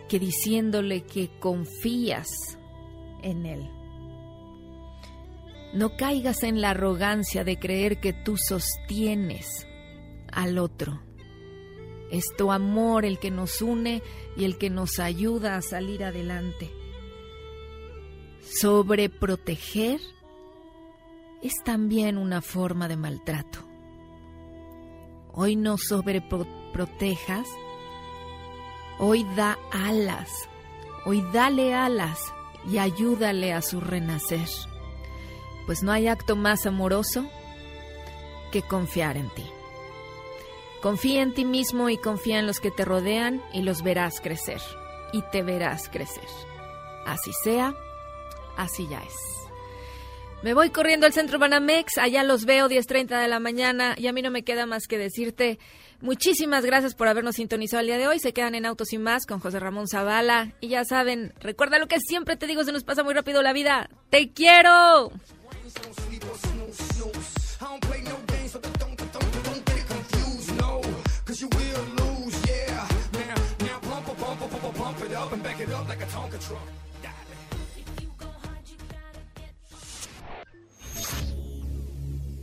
[0.09, 2.29] que diciéndole que confías
[3.23, 3.69] en Él.
[5.75, 9.67] No caigas en la arrogancia de creer que tú sostienes
[10.31, 11.03] al otro.
[12.13, 14.01] Es tu amor el que nos une
[14.37, 16.71] y el que nos ayuda a salir adelante.
[18.49, 20.01] Sobreproteger
[21.43, 23.59] es también una forma de maltrato.
[25.33, 27.49] Hoy no sobreprotejas,
[28.99, 30.31] hoy da alas,
[31.05, 32.21] hoy dale alas
[32.71, 34.49] y ayúdale a su renacer.
[35.67, 37.29] Pues no hay acto más amoroso
[38.53, 39.45] que confiar en ti.
[40.83, 44.63] Confía en ti mismo y confía en los que te rodean y los verás crecer.
[45.13, 46.29] Y te verás crecer.
[47.07, 47.75] Así sea,
[48.57, 49.15] así ya es.
[50.43, 54.13] Me voy corriendo al centro Banamex, allá los veo 10.30 de la mañana y a
[54.13, 55.59] mí no me queda más que decirte
[56.01, 58.19] muchísimas gracias por habernos sintonizado el día de hoy.
[58.19, 61.89] Se quedan en Autos y Más con José Ramón Zavala y ya saben, recuerda lo
[61.89, 63.89] que siempre te digo, se nos pasa muy rápido la vida.
[64.11, 65.11] ¡Te quiero!